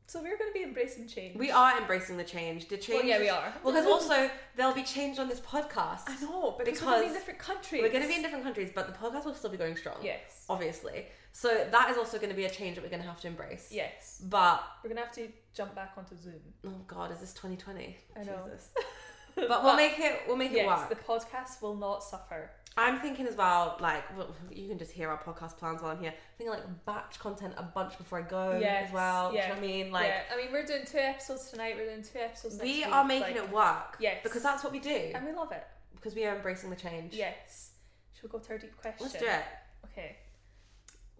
so 0.07 0.21
we're 0.23 0.37
going 0.37 0.51
to 0.51 0.55
be 0.55 0.63
embracing 0.63 1.09
change. 1.09 1.37
We 1.37 1.51
are 1.51 1.79
embracing 1.79 2.17
the 2.17 2.25
change. 2.25 2.69
The 2.69 2.77
change. 2.77 3.01
Well, 3.01 3.09
yeah, 3.09 3.19
we 3.19 3.29
are. 3.31 3.53
Well, 3.63 3.75
because 3.75 3.87
also 3.91 4.31
there'll 4.55 4.75
be 4.75 4.83
change 4.83 5.19
on 5.19 5.29
this 5.29 5.41
podcast. 5.41 6.03
I 6.07 6.21
know 6.21 6.57
because, 6.63 6.83
we're 6.83 6.87
going 6.87 6.99
to 6.99 7.01
be 7.01 7.07
in 7.09 7.13
different 7.15 7.39
countries. 7.41 7.83
We're 7.83 7.89
going 7.91 8.03
to 8.03 8.09
be 8.09 8.15
in 8.17 8.23
different 8.23 8.45
countries, 8.45 8.71
but 8.75 8.87
the 8.87 8.93
podcast 8.93 9.25
will 9.25 9.35
still 9.35 9.51
be 9.51 9.57
going 9.57 9.77
strong. 9.77 9.97
Yes. 10.03 10.45
Obviously. 10.49 11.07
So 11.33 11.67
that 11.71 11.91
is 11.91 11.97
also 11.97 12.19
going 12.19 12.29
to 12.31 12.37
be 12.37 12.45
a 12.45 12.51
change 12.51 12.77
that 12.77 12.85
we're 12.85 12.91
going 12.91 13.03
to 13.03 13.09
have 13.09 13.21
to 13.23 13.27
embrace. 13.27 13.71
Yes. 13.73 14.23
But 14.29 14.63
We're 14.83 14.91
going 14.91 14.99
to 14.99 15.05
have 15.05 15.15
to 15.17 15.29
jump 15.53 15.75
back 15.75 15.95
onto 15.97 16.17
Zoom. 16.17 16.35
oh 16.67 16.81
god, 16.87 17.11
is 17.11 17.19
this 17.19 17.33
2020? 17.33 17.97
I 18.17 18.23
know. 18.23 18.41
Jesus. 18.45 18.69
But 19.49 19.65
we'll 19.65 19.77
make 19.77 19.99
it. 19.99 20.23
We'll 20.27 20.37
make 20.37 20.53
it 20.53 20.57
yes, 20.57 20.67
work. 20.67 20.89
the 20.89 20.97
podcast 20.97 21.61
will 21.61 21.77
not 21.77 22.03
suffer. 22.05 22.51
I'm 22.77 22.99
thinking 22.99 23.27
as 23.27 23.37
well, 23.37 23.77
like 23.81 24.17
well, 24.17 24.35
you 24.51 24.69
can 24.69 24.79
just 24.79 24.91
hear 24.91 25.09
our 25.09 25.19
podcast 25.23 25.59
plans 25.59 25.81
while 25.81 25.93
I'm 25.93 26.01
here. 26.01 26.11
I'm 26.11 26.37
thinking 26.39 26.55
like 26.55 26.85
batch 26.85 27.19
content 27.21 27.55
a 27.57 27.63
bunch 27.63 27.97
before 27.99 28.19
I 28.19 28.23
go 28.23 28.59
Yes, 28.61 28.89
as 28.89 28.93
well. 28.95 29.31
Do 29.31 29.37
you 29.37 29.43
yeah, 29.43 29.49
know 29.49 29.55
what 29.55 29.63
I 29.63 29.67
mean? 29.67 29.93
Like 29.93 30.07
yeah, 30.07 30.23
I 30.33 30.37
mean, 30.37 30.53
we're 30.53 30.67
doing 30.67 30.85
two 30.85 30.99
episodes 30.99 31.51
tonight. 31.51 31.77
We're 31.77 31.87
doing 31.87 32.03
two 32.03 32.19
episodes. 32.19 32.59
we 32.61 32.83
are 32.85 33.05
making 33.05 33.35
like- 33.35 33.45
it 33.45 33.53
work. 33.53 33.97
Yes. 34.01 34.19
Because 34.25 34.43
that's 34.43 34.65
what 34.65 34.73
we 34.73 34.81
do. 34.81 35.13
and 35.15 35.25
we 35.25 35.33
love 35.33 35.53
it. 35.53 35.65
Because 35.95 36.15
we 36.17 36.25
are 36.27 36.35
embracing 36.37 36.71
the 36.71 36.77
change. 36.77 37.15
Yes. 37.15 37.71
Should 38.15 38.25
we 38.25 38.29
go 38.31 38.39
to 38.39 38.53
our 38.53 38.59
deep 38.59 38.77
question? 38.77 39.07
Let's 39.07 39.19
do 39.19 39.27
it. 39.27 39.45
Okay. 39.93 40.17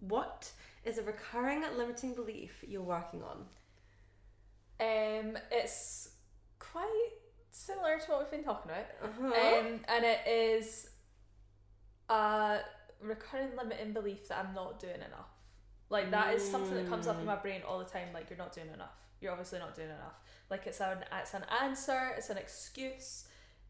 What 0.01 0.51
is 0.83 0.97
a 0.97 1.03
recurring 1.03 1.63
limiting 1.77 2.13
belief 2.13 2.63
you're 2.67 2.81
working 2.81 3.23
on? 3.23 3.45
Um, 4.79 5.37
it's 5.51 6.09
quite 6.59 7.11
similar 7.55 7.97
to 7.97 8.11
what 8.11 8.19
we've 8.19 8.31
been 8.31 8.43
talking 8.43 8.71
about. 8.71 8.85
Uh-huh. 9.03 9.25
Um, 9.27 9.79
and 9.87 10.03
it 10.05 10.19
is 10.27 10.89
a 12.09 12.59
recurring 13.01 13.55
limiting 13.57 13.93
belief 13.93 14.27
that 14.27 14.45
I'm 14.45 14.53
not 14.53 14.79
doing 14.79 14.95
enough. 14.95 15.29
Like 15.89 16.11
that 16.11 16.33
is 16.33 16.43
something 16.43 16.75
that 16.75 16.89
comes 16.89 17.07
up 17.07 17.19
in 17.19 17.25
my 17.25 17.35
brain 17.35 17.61
all 17.67 17.79
the 17.79 17.85
time. 17.85 18.07
Like 18.13 18.29
you're 18.29 18.37
not 18.37 18.53
doing 18.53 18.67
enough. 18.73 18.95
You're 19.21 19.31
obviously 19.31 19.59
not 19.59 19.75
doing 19.75 19.87
enough. 19.89 20.15
Like 20.49 20.67
it's 20.67 20.81
an 20.81 20.97
it's 21.21 21.33
an 21.33 21.43
answer. 21.61 22.13
It's 22.17 22.29
an 22.29 22.37
excuse. 22.37 23.25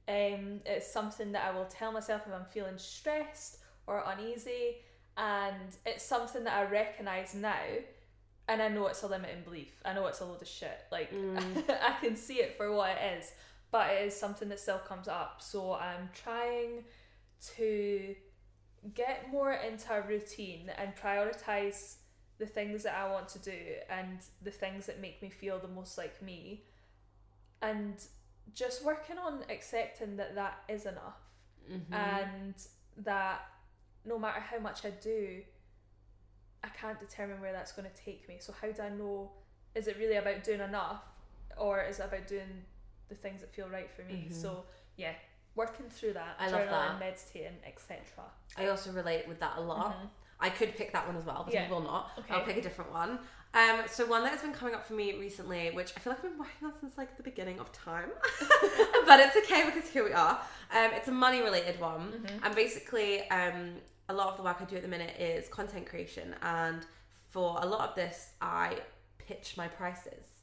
Um, 0.08 0.62
it's 0.66 0.92
something 0.92 1.32
that 1.34 1.44
I 1.44 1.56
will 1.56 1.66
tell 1.66 1.92
myself 1.92 2.22
if 2.28 2.34
I'm 2.34 2.46
feeling 2.46 2.78
stressed 2.78 3.58
or 3.88 4.04
uneasy, 4.08 4.78
and 5.18 5.76
it's 5.86 6.04
something 6.06 6.44
that 6.44 6.54
I 6.54 6.70
recognize 6.70 7.34
now, 7.36 7.56
and 8.48 8.62
I 8.62 8.68
know 8.70 8.88
it's 8.88 9.04
a 9.04 9.08
limiting 9.08 9.42
belief. 9.44 9.74
I 9.84 9.94
know 9.94 10.06
it's 10.08 10.22
a 10.22 10.26
load 10.26 10.42
of 10.42 10.48
shit. 10.48 10.80
Like 10.92 11.12
Mm. 11.14 11.64
I 11.82 11.98
can 12.00 12.16
see 12.16 12.36
it 12.36 12.56
for 12.58 12.72
what 12.72 12.92
it 12.92 13.20
is, 13.20 13.32
but 13.76 13.90
it 13.90 14.08
is 14.08 14.16
something 14.16 14.48
that 14.48 14.58
still 14.58 14.78
comes 14.78 15.10
up. 15.10 15.42
So 15.42 15.74
I'm 15.74 16.10
trying 16.14 16.86
to 17.58 18.16
get 18.94 19.30
more 19.30 19.52
into 19.52 19.94
a 19.94 20.02
routine 20.02 20.72
and 20.78 20.96
prioritize 20.96 21.96
the 22.38 22.46
things 22.46 22.84
that 22.84 22.96
I 22.96 23.12
want 23.12 23.28
to 23.30 23.40
do 23.40 23.60
and 23.90 24.20
the 24.42 24.52
things 24.52 24.86
that 24.86 25.02
make 25.02 25.22
me 25.22 25.30
feel 25.30 25.60
the 25.60 25.68
most 25.68 25.98
like 25.98 26.22
me, 26.22 26.64
and 27.62 27.96
just 28.54 28.82
working 28.86 29.18
on 29.18 29.44
accepting 29.50 30.16
that 30.16 30.36
that 30.36 30.64
is 30.70 30.86
enough 30.86 31.20
Mhm. 31.70 31.94
and 31.94 32.56
that 32.96 33.42
no 34.06 34.18
matter 34.18 34.40
how 34.40 34.60
much 34.60 34.86
I 34.86 34.92
do, 34.92 35.44
I 36.64 36.70
can't 36.70 37.00
determine 37.00 37.42
where 37.42 37.52
that's 37.52 37.74
going 37.74 37.90
to 37.92 37.98
take 38.10 38.26
me. 38.30 38.38
So 38.40 38.54
how 38.54 38.72
do 38.72 38.82
I 38.82 38.90
know? 38.90 39.34
Is 39.74 39.88
it 39.90 39.98
really 39.98 40.16
about 40.16 40.46
doing 40.46 40.62
enough, 40.62 41.04
or 41.58 41.84
is 41.84 42.00
it 42.00 42.04
about 42.06 42.26
doing 42.28 42.66
the 43.10 43.16
things 43.16 43.42
that 43.42 43.54
feel 43.54 43.70
right 43.70 43.90
for 43.92 44.04
me? 44.04 44.28
Mhm. 44.30 44.34
So 44.42 44.66
yeah, 44.98 45.14
working 45.56 45.90
through 45.90 46.14
that, 46.14 46.36
I 46.40 46.50
love 46.50 46.62
journaling, 46.62 46.70
that. 46.70 47.00
meditating, 47.00 47.58
etc. 47.66 48.00
I 48.58 48.68
also 48.68 48.92
relate 48.92 49.28
with 49.28 49.40
that 49.40 49.58
a 49.58 49.62
lot. 49.62 49.94
Mhm. 49.96 50.10
I 50.40 50.50
could 50.50 50.76
pick 50.76 50.92
that 50.92 51.08
one 51.08 51.16
as 51.16 51.24
well, 51.24 51.44
but 51.46 51.54
Yeah. 51.54 51.66
I 51.66 51.70
will 51.70 51.82
not. 51.82 52.12
Okay. 52.20 52.34
I'll 52.34 52.44
pick 52.44 52.58
a 52.58 52.62
different 52.62 52.92
one. 52.92 53.20
Um, 53.54 53.88
so 53.88 54.06
one 54.06 54.22
that 54.24 54.32
has 54.34 54.42
been 54.42 54.52
coming 54.52 54.76
up 54.76 54.86
for 54.86 54.94
me 54.94 55.18
recently, 55.18 55.72
which 55.72 55.94
I 55.96 56.00
feel 56.02 56.12
like 56.12 56.18
I've 56.26 56.30
been 56.30 56.38
working 56.40 56.68
on 56.68 56.74
since 56.78 56.98
like 56.98 57.16
the 57.16 57.24
beginning 57.24 57.58
of 57.62 57.72
time, 57.72 58.12
but 59.06 59.20
it's 59.22 59.36
okay 59.38 59.64
because 59.66 59.90
here 59.90 60.04
we 60.04 60.12
are. 60.12 60.42
Um, 60.72 60.92
it's 60.94 61.08
a 61.08 61.12
money 61.14 61.42
related 61.42 61.80
one, 61.80 62.12
Mhm. 62.12 62.40
and 62.46 62.54
basically, 62.56 63.30
um, 63.30 63.82
a 64.10 64.14
lot 64.14 64.28
of 64.28 64.38
the 64.38 64.44
work 64.44 64.58
I 64.62 64.66
do 64.66 64.76
at 64.76 64.82
the 64.82 64.90
minute 64.90 65.18
is 65.18 65.48
content 65.48 65.88
creation, 65.88 66.36
and 66.42 66.86
for 67.30 67.58
a 67.62 67.66
lot 67.66 67.88
of 67.90 67.96
this, 67.96 68.34
I 68.42 68.82
pitch 69.18 69.56
my 69.56 69.70
prices. 69.70 70.35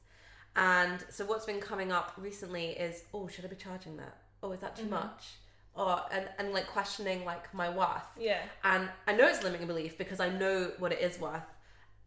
And 0.56 1.04
so 1.08 1.24
what's 1.24 1.46
been 1.46 1.60
coming 1.60 1.92
up 1.92 2.12
recently 2.18 2.66
is, 2.70 3.04
oh, 3.14 3.26
should 3.28 3.44
I 3.44 3.48
be 3.48 3.56
charging 3.56 3.96
that? 3.96 4.16
Oh, 4.42 4.52
is 4.52 4.60
that 4.60 4.76
too 4.76 4.84
Mhm. 4.84 4.90
much? 4.90 5.34
Or 5.74 6.02
and, 6.10 6.28
and 6.38 6.52
like 6.52 6.66
questioning 6.66 7.24
like 7.24 7.52
my 7.54 7.70
worth 7.70 8.06
Yeah. 8.18 8.42
and 8.62 8.90
I 9.06 9.14
know 9.14 9.26
it's 9.26 9.40
a 9.40 9.44
limiting 9.44 9.66
belief 9.66 9.96
because 9.96 10.20
I 10.20 10.28
know 10.28 10.72
what 10.78 10.92
it 10.92 11.00
is 11.00 11.18
worth. 11.18 11.46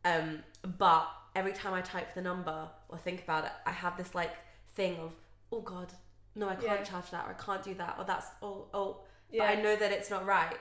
Um, 0.04 0.44
but 0.78 1.10
every 1.36 1.54
time 1.54 1.74
I 1.74 1.82
type 1.82 2.14
the 2.14 2.22
number 2.22 2.70
or 2.90 2.98
think 3.00 3.24
about 3.24 3.46
it, 3.46 3.52
I 3.66 3.72
have 3.72 3.98
this 3.98 4.14
like 4.14 4.36
thing 4.76 5.00
of, 5.00 5.14
oh 5.52 5.62
god, 5.62 5.92
no, 6.36 6.48
I 6.48 6.54
can't 6.56 6.82
Yeah. 6.82 6.84
charge 6.84 7.10
that, 7.10 7.26
or 7.26 7.32
I 7.32 7.34
can't 7.44 7.64
do 7.64 7.74
that, 7.76 7.96
or 7.98 8.04
that's 8.06 8.28
oh 8.44 8.68
oh. 8.74 9.02
Yeah. 9.32 9.48
But 9.48 9.58
I 9.58 9.62
know 9.64 9.76
that 9.76 9.92
it's 9.92 10.12
not 10.12 10.26
right 10.28 10.60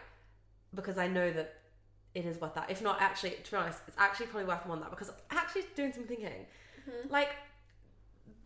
because 0.75 0.97
I 0.97 1.07
know 1.07 1.31
that 1.31 1.61
it 2.15 2.25
is 2.25 2.41
worth 2.41 2.55
that. 2.55 2.71
If 2.71 2.81
not, 2.81 3.03
actually, 3.03 3.33
to 3.33 3.51
be 3.51 3.57
honest, 3.59 3.81
it's 3.87 3.99
actually 3.99 4.27
probably 4.27 4.47
worth 4.49 4.65
more 4.65 4.77
than 4.77 4.85
that 4.85 4.91
because 4.91 5.11
I'm 5.11 5.17
actually 5.37 5.65
doing 5.75 5.93
some 5.93 6.05
thinking. 6.05 6.47
Mhm. 6.89 7.11
Like 7.11 7.31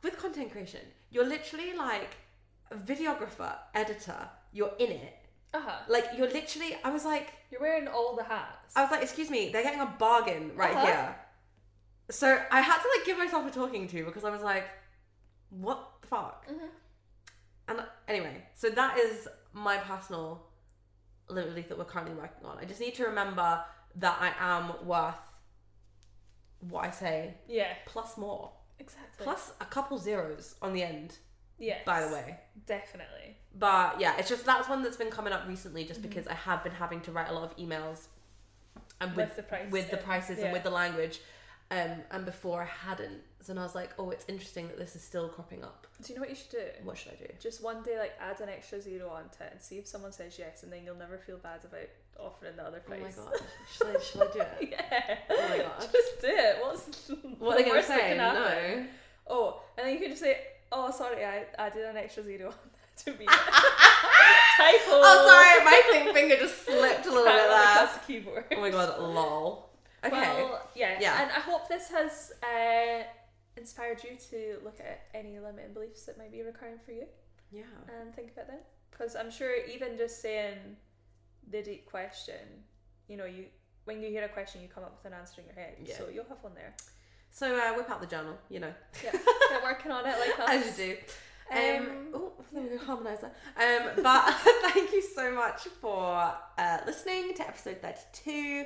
with 0.02 0.16
content 0.18 0.52
creation, 0.52 0.80
you're 1.10 1.26
literally 1.26 1.74
like 1.74 2.16
a 2.70 2.76
videographer, 2.76 3.54
editor. 3.74 4.28
You're 4.52 4.72
in 4.78 4.90
it. 4.92 5.14
Uh 5.54 5.60
huh. 5.60 5.78
Like 5.88 6.06
you're 6.16 6.30
literally. 6.30 6.76
I 6.84 6.90
was 6.90 7.04
like. 7.04 7.32
You're 7.50 7.62
wearing 7.62 7.88
all 7.88 8.14
the 8.14 8.24
hats. 8.24 8.76
I 8.76 8.82
was 8.82 8.90
like, 8.90 9.02
excuse 9.02 9.30
me, 9.30 9.48
they're 9.50 9.62
getting 9.62 9.80
a 9.80 9.86
bargain 9.98 10.52
right 10.54 10.74
Uh-huh. 10.76 10.86
here. 10.86 11.16
So 12.10 12.38
I 12.50 12.60
had 12.60 12.76
to 12.82 12.88
like 12.96 13.06
give 13.06 13.16
myself 13.16 13.46
a 13.46 13.50
talking 13.50 13.86
to 13.88 14.04
because 14.04 14.22
I 14.24 14.30
was 14.30 14.42
like, 14.42 14.68
what 15.48 15.92
the 16.02 16.08
fuck? 16.08 16.46
Mhm. 16.46 16.68
And 17.68 17.80
anyway, 18.06 18.44
so 18.54 18.68
that 18.68 18.98
is 18.98 19.28
my 19.54 19.78
personal 19.78 20.46
limit 21.30 21.68
that 21.70 21.78
we're 21.78 21.84
currently 21.84 22.14
working 22.14 22.44
on. 22.44 22.58
I 22.58 22.64
just 22.66 22.80
need 22.80 22.94
to 22.96 23.04
remember 23.04 23.64
that 23.96 24.16
I 24.20 24.32
am 24.56 24.86
worth 24.86 25.14
what 26.60 26.84
I 26.84 26.90
say 26.90 27.34
Yeah. 27.46 27.72
plus 27.86 28.16
more, 28.18 28.52
Exactly. 28.80 29.24
plus 29.24 29.52
a 29.60 29.64
couple 29.64 29.98
zeros 29.98 30.54
on 30.62 30.72
the 30.72 30.82
end. 30.82 31.16
Yes. 31.58 31.80
By 31.84 32.02
the 32.06 32.12
way, 32.12 32.38
Definitely. 32.66 33.36
but 33.58 34.00
yeah, 34.00 34.16
it's 34.18 34.28
just 34.28 34.44
that's 34.46 34.68
one 34.68 34.82
that's 34.82 34.96
been 34.96 35.10
coming 35.10 35.32
up 35.32 35.46
recently, 35.48 35.84
just 35.84 36.00
Mhm. 36.00 36.08
because 36.08 36.26
I 36.28 36.34
have 36.34 36.62
been 36.62 36.72
having 36.72 37.00
to 37.02 37.12
write 37.12 37.28
a 37.28 37.32
lot 37.32 37.42
of 37.44 37.56
emails 37.56 38.06
and 39.00 39.14
With, 39.16 39.28
with 39.28 39.36
the 39.36 39.42
price. 39.42 39.70
with 39.72 39.90
the 39.90 39.96
prices 39.96 40.38
Yeah. 40.38 40.44
and 40.46 40.52
with 40.52 40.62
the 40.62 40.70
language. 40.70 41.20
Um, 41.70 42.02
and 42.12 42.24
before 42.24 42.62
I 42.62 42.64
hadn't, 42.64 43.22
so 43.42 43.52
then 43.52 43.58
I 43.58 43.62
was 43.62 43.74
like, 43.74 43.90
oh, 43.98 44.08
it's 44.10 44.24
interesting 44.26 44.68
that 44.68 44.78
this 44.78 44.96
is 44.96 45.02
still 45.02 45.28
cropping 45.28 45.62
up. 45.62 45.86
Do 46.00 46.10
you 46.10 46.14
know 46.14 46.20
what 46.22 46.30
you 46.30 46.36
should 46.36 46.50
do? 46.50 46.66
What 46.82 46.96
should 46.96 47.12
I 47.12 47.16
do? 47.16 47.26
Just 47.38 47.62
one 47.62 47.82
day, 47.82 47.98
like 47.98 48.14
add 48.18 48.40
an 48.40 48.48
extra 48.48 48.80
zero 48.80 49.10
onto 49.10 49.42
it 49.44 49.52
and 49.52 49.60
see 49.60 49.76
if 49.76 49.86
someone 49.86 50.12
says 50.12 50.38
yes, 50.38 50.62
and 50.62 50.72
then 50.72 50.82
you'll 50.84 50.94
never 50.94 51.18
feel 51.18 51.36
bad 51.36 51.64
about 51.66 51.88
offering 52.18 52.56
the 52.56 52.64
other 52.64 52.80
place. 52.80 53.18
Oh 53.18 53.24
my 53.24 53.30
god, 53.30 53.40
should 53.72 53.96
I, 53.96 54.00
should 54.00 54.22
I 54.22 54.32
do 54.32 54.40
it? 54.40 54.68
yeah. 54.72 55.18
Oh 55.30 55.48
my 55.48 55.58
god. 55.58 55.88
Just 55.92 56.20
do 56.20 56.26
it. 56.28 56.56
What's 56.60 57.10
What 57.38 57.54
are 57.54 57.58
they 57.58 57.64
the 57.64 57.70
gonna 57.70 57.82
say? 57.82 58.16
No. 58.16 58.86
Oh, 59.30 59.62
and 59.76 59.86
then 59.86 59.94
you 59.94 60.00
can 60.00 60.10
just 60.10 60.22
say, 60.22 60.38
"Oh, 60.72 60.90
sorry, 60.90 61.24
I 61.24 61.44
added 61.58 61.84
an 61.84 61.96
extra 61.96 62.22
zero 62.24 62.48
on 62.48 62.54
that 62.72 62.96
to 63.04 63.12
be 63.12 63.24
Typo. 63.26 64.90
Oh, 64.90 65.26
sorry, 65.28 65.64
my 65.64 66.12
finger 66.12 66.36
just 66.36 66.64
slipped 66.64 67.06
a 67.06 67.10
little 67.10 67.24
bit 67.24 67.48
there. 67.48 67.86
the 67.92 68.00
keyboard. 68.06 68.44
Oh 68.52 68.60
my 68.60 68.70
god, 68.70 68.98
lol. 69.00 69.70
Okay. 70.04 70.12
Well, 70.12 70.62
yeah, 70.74 70.96
Yeah. 71.00 71.22
and 71.22 71.30
I 71.30 71.40
hope 71.40 71.68
this 71.68 71.88
has 71.90 72.32
uh, 72.42 73.02
inspired 73.56 74.02
you 74.04 74.16
to 74.30 74.58
look 74.64 74.78
at 74.80 75.02
any 75.14 75.38
limiting 75.38 75.72
beliefs 75.74 76.04
that 76.04 76.16
might 76.18 76.30
be 76.32 76.42
recurring 76.42 76.78
for 76.84 76.92
you 76.92 77.04
yeah. 77.50 77.62
and 78.00 78.14
think 78.14 78.32
about 78.32 78.46
them. 78.46 78.60
Because 78.90 79.16
I'm 79.16 79.30
sure 79.30 79.50
even 79.66 79.96
just 79.96 80.20
saying 80.22 80.56
the 81.50 81.62
deep 81.62 81.86
question, 81.86 82.64
you 83.08 83.16
know, 83.16 83.24
you 83.24 83.46
when 83.84 84.02
you 84.02 84.08
hear 84.10 84.24
a 84.24 84.28
question, 84.28 84.60
you 84.62 84.68
come 84.68 84.84
up 84.84 84.98
with 85.02 85.10
an 85.12 85.18
answer 85.18 85.40
in 85.40 85.46
your 85.46 85.54
head. 85.54 85.76
Yeah. 85.82 85.96
So 85.96 86.08
you'll 86.12 86.26
have 86.28 86.42
one 86.42 86.54
there. 86.54 86.74
So 87.30 87.56
uh, 87.56 87.74
whip 87.74 87.88
out 87.90 88.00
the 88.00 88.06
journal, 88.06 88.36
you 88.50 88.60
know, 88.60 88.72
Yeah, 89.02 89.12
get 89.50 89.62
working 89.62 89.90
on 89.92 90.04
it 90.06 90.16
like 90.18 90.38
us. 90.38 90.66
as 90.66 90.78
you 90.78 90.86
do. 90.86 90.96
Um, 91.50 91.86
Um, 91.86 92.06
oh, 92.14 92.32
there 92.52 92.62
we 92.64 92.68
go, 92.70 92.78
harmonizer. 92.84 93.24
Um, 93.56 94.02
but 94.02 94.34
thank 94.72 94.92
you 94.92 95.02
so 95.02 95.32
much 95.32 95.62
for 95.80 96.34
uh, 96.58 96.78
listening 96.86 97.32
to 97.34 97.46
episode 97.48 97.80
32. 97.80 98.64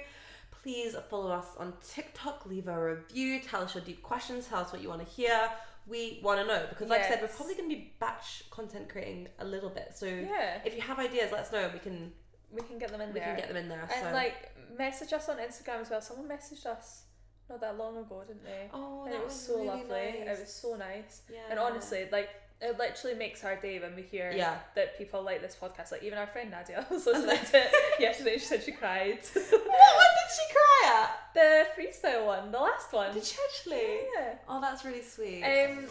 Please 0.62 0.96
follow 1.10 1.30
us 1.30 1.46
on 1.58 1.74
TikTok, 1.88 2.46
leave 2.46 2.68
a 2.68 2.80
review, 2.80 3.40
tell 3.40 3.62
us 3.62 3.74
your 3.74 3.84
deep 3.84 4.02
questions, 4.02 4.46
tell 4.48 4.60
us 4.60 4.72
what 4.72 4.80
you 4.82 4.88
want 4.88 5.06
to 5.06 5.12
hear. 5.12 5.48
We 5.88 6.20
want 6.22 6.40
to 6.40 6.46
know 6.46 6.66
because, 6.68 6.88
like 6.88 7.02
I 7.02 7.08
said, 7.08 7.20
we're 7.22 7.28
probably 7.28 7.54
going 7.56 7.68
to 7.68 7.74
be 7.74 7.92
batch 7.98 8.44
content 8.50 8.88
creating 8.88 9.26
a 9.40 9.44
little 9.44 9.70
bit. 9.70 9.92
So 9.96 10.06
Yeah, 10.06 10.58
if 10.64 10.74
you 10.76 10.80
have 10.82 11.00
ideas, 11.00 11.32
let 11.32 11.40
us 11.40 11.52
know. 11.52 11.68
We 11.72 11.80
can 11.80 12.12
we 12.52 12.62
can 12.62 12.78
get 12.78 12.90
them 12.90 13.00
in 13.00 13.12
there. 13.12 13.14
we 13.14 13.20
there. 13.20 13.28
can 13.28 13.36
get 13.36 13.48
them 13.48 13.56
in 13.56 13.68
there. 13.68 13.88
and 13.94 14.06
so. 14.06 14.12
like 14.12 14.50
message 14.78 15.12
us 15.12 15.28
on 15.28 15.36
Instagram 15.38 15.80
as 15.80 15.90
well. 15.90 16.00
Someone 16.00 16.28
messaged 16.28 16.66
us 16.66 17.04
not 17.48 17.60
that 17.60 17.76
long 17.76 17.96
ago, 17.96 18.22
didn't 18.26 18.44
they? 18.44 18.68
oh, 18.72 19.04
and 19.04 19.12
that 19.12 19.20
it 19.20 19.24
was, 19.24 19.34
so 19.34 19.56
really 19.56 19.66
lovely. 19.66 20.14
Nice. 20.24 20.38
It 20.38 20.40
was 20.40 20.52
so 20.52 20.76
nice. 20.76 21.22
Yeah. 21.30 21.38
And 21.50 21.58
honestly, 21.58 22.08
like 22.10 22.30
it 22.60 22.78
literally 22.78 23.16
makes 23.16 23.44
our 23.44 23.56
day 23.56 23.80
when 23.80 23.96
we 23.96 24.02
hear 24.02 24.32
yeah. 24.34 24.58
that 24.76 24.96
people 24.96 25.22
like 25.22 25.42
this 25.42 25.56
podcast. 25.60 25.92
Like 25.92 26.02
even 26.02 26.18
our 26.18 26.28
friend 26.28 26.50
Nadia 26.50 26.86
was 26.90 27.06
listening 27.06 27.44
to 27.50 27.58
it 27.58 27.72
yesterday. 27.98 28.34
She 28.34 28.44
said 28.44 28.62
she 28.62 28.72
cried. 28.72 29.18
what 29.34 29.52
one 29.52 30.12
did 30.14 30.30
she 30.34 30.54
cry 30.54 31.08
the 31.34 31.66
freestyle 31.76 32.26
one, 32.26 32.50
the 32.52 32.58
last 32.58 32.92
one. 32.92 33.12
Did 33.14 33.24
she 33.24 33.36
actually? 33.48 33.98
Yeah. 34.16 34.34
Oh, 34.48 34.60
that's 34.60 34.84
really 34.84 35.02
sweet. 35.02 35.42
Um, 35.42 35.86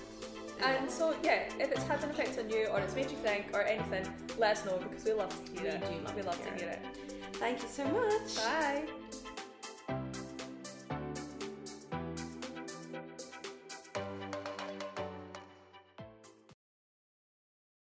and 0.64 0.90
so 0.90 1.16
yeah, 1.24 1.44
if 1.60 1.72
it's 1.72 1.84
had 1.84 2.04
an 2.04 2.12
effect 2.12 2.38
on 2.38 2.50
you 2.50 2.68
or 2.68 2.80
it's 2.80 2.96
made 2.96 3.10
you 3.10 3.18
think 3.18 3.46
or 3.54 3.64
anything, 3.64 4.06
let 4.38 4.58
us 4.58 4.66
know 4.66 4.78
because 4.78 5.04
we 5.06 5.14
love 5.14 5.30
to 5.56 5.62
hear 5.62 5.72
We 5.90 5.96
it. 5.96 6.16
we 6.16 6.22
love 6.22 6.40
to 6.46 6.64
hear 6.64 6.70
it. 6.72 6.80
Thank 7.34 7.62
you 7.64 7.68
so 7.68 7.86
much. 7.86 8.36
Bye. 8.36 8.84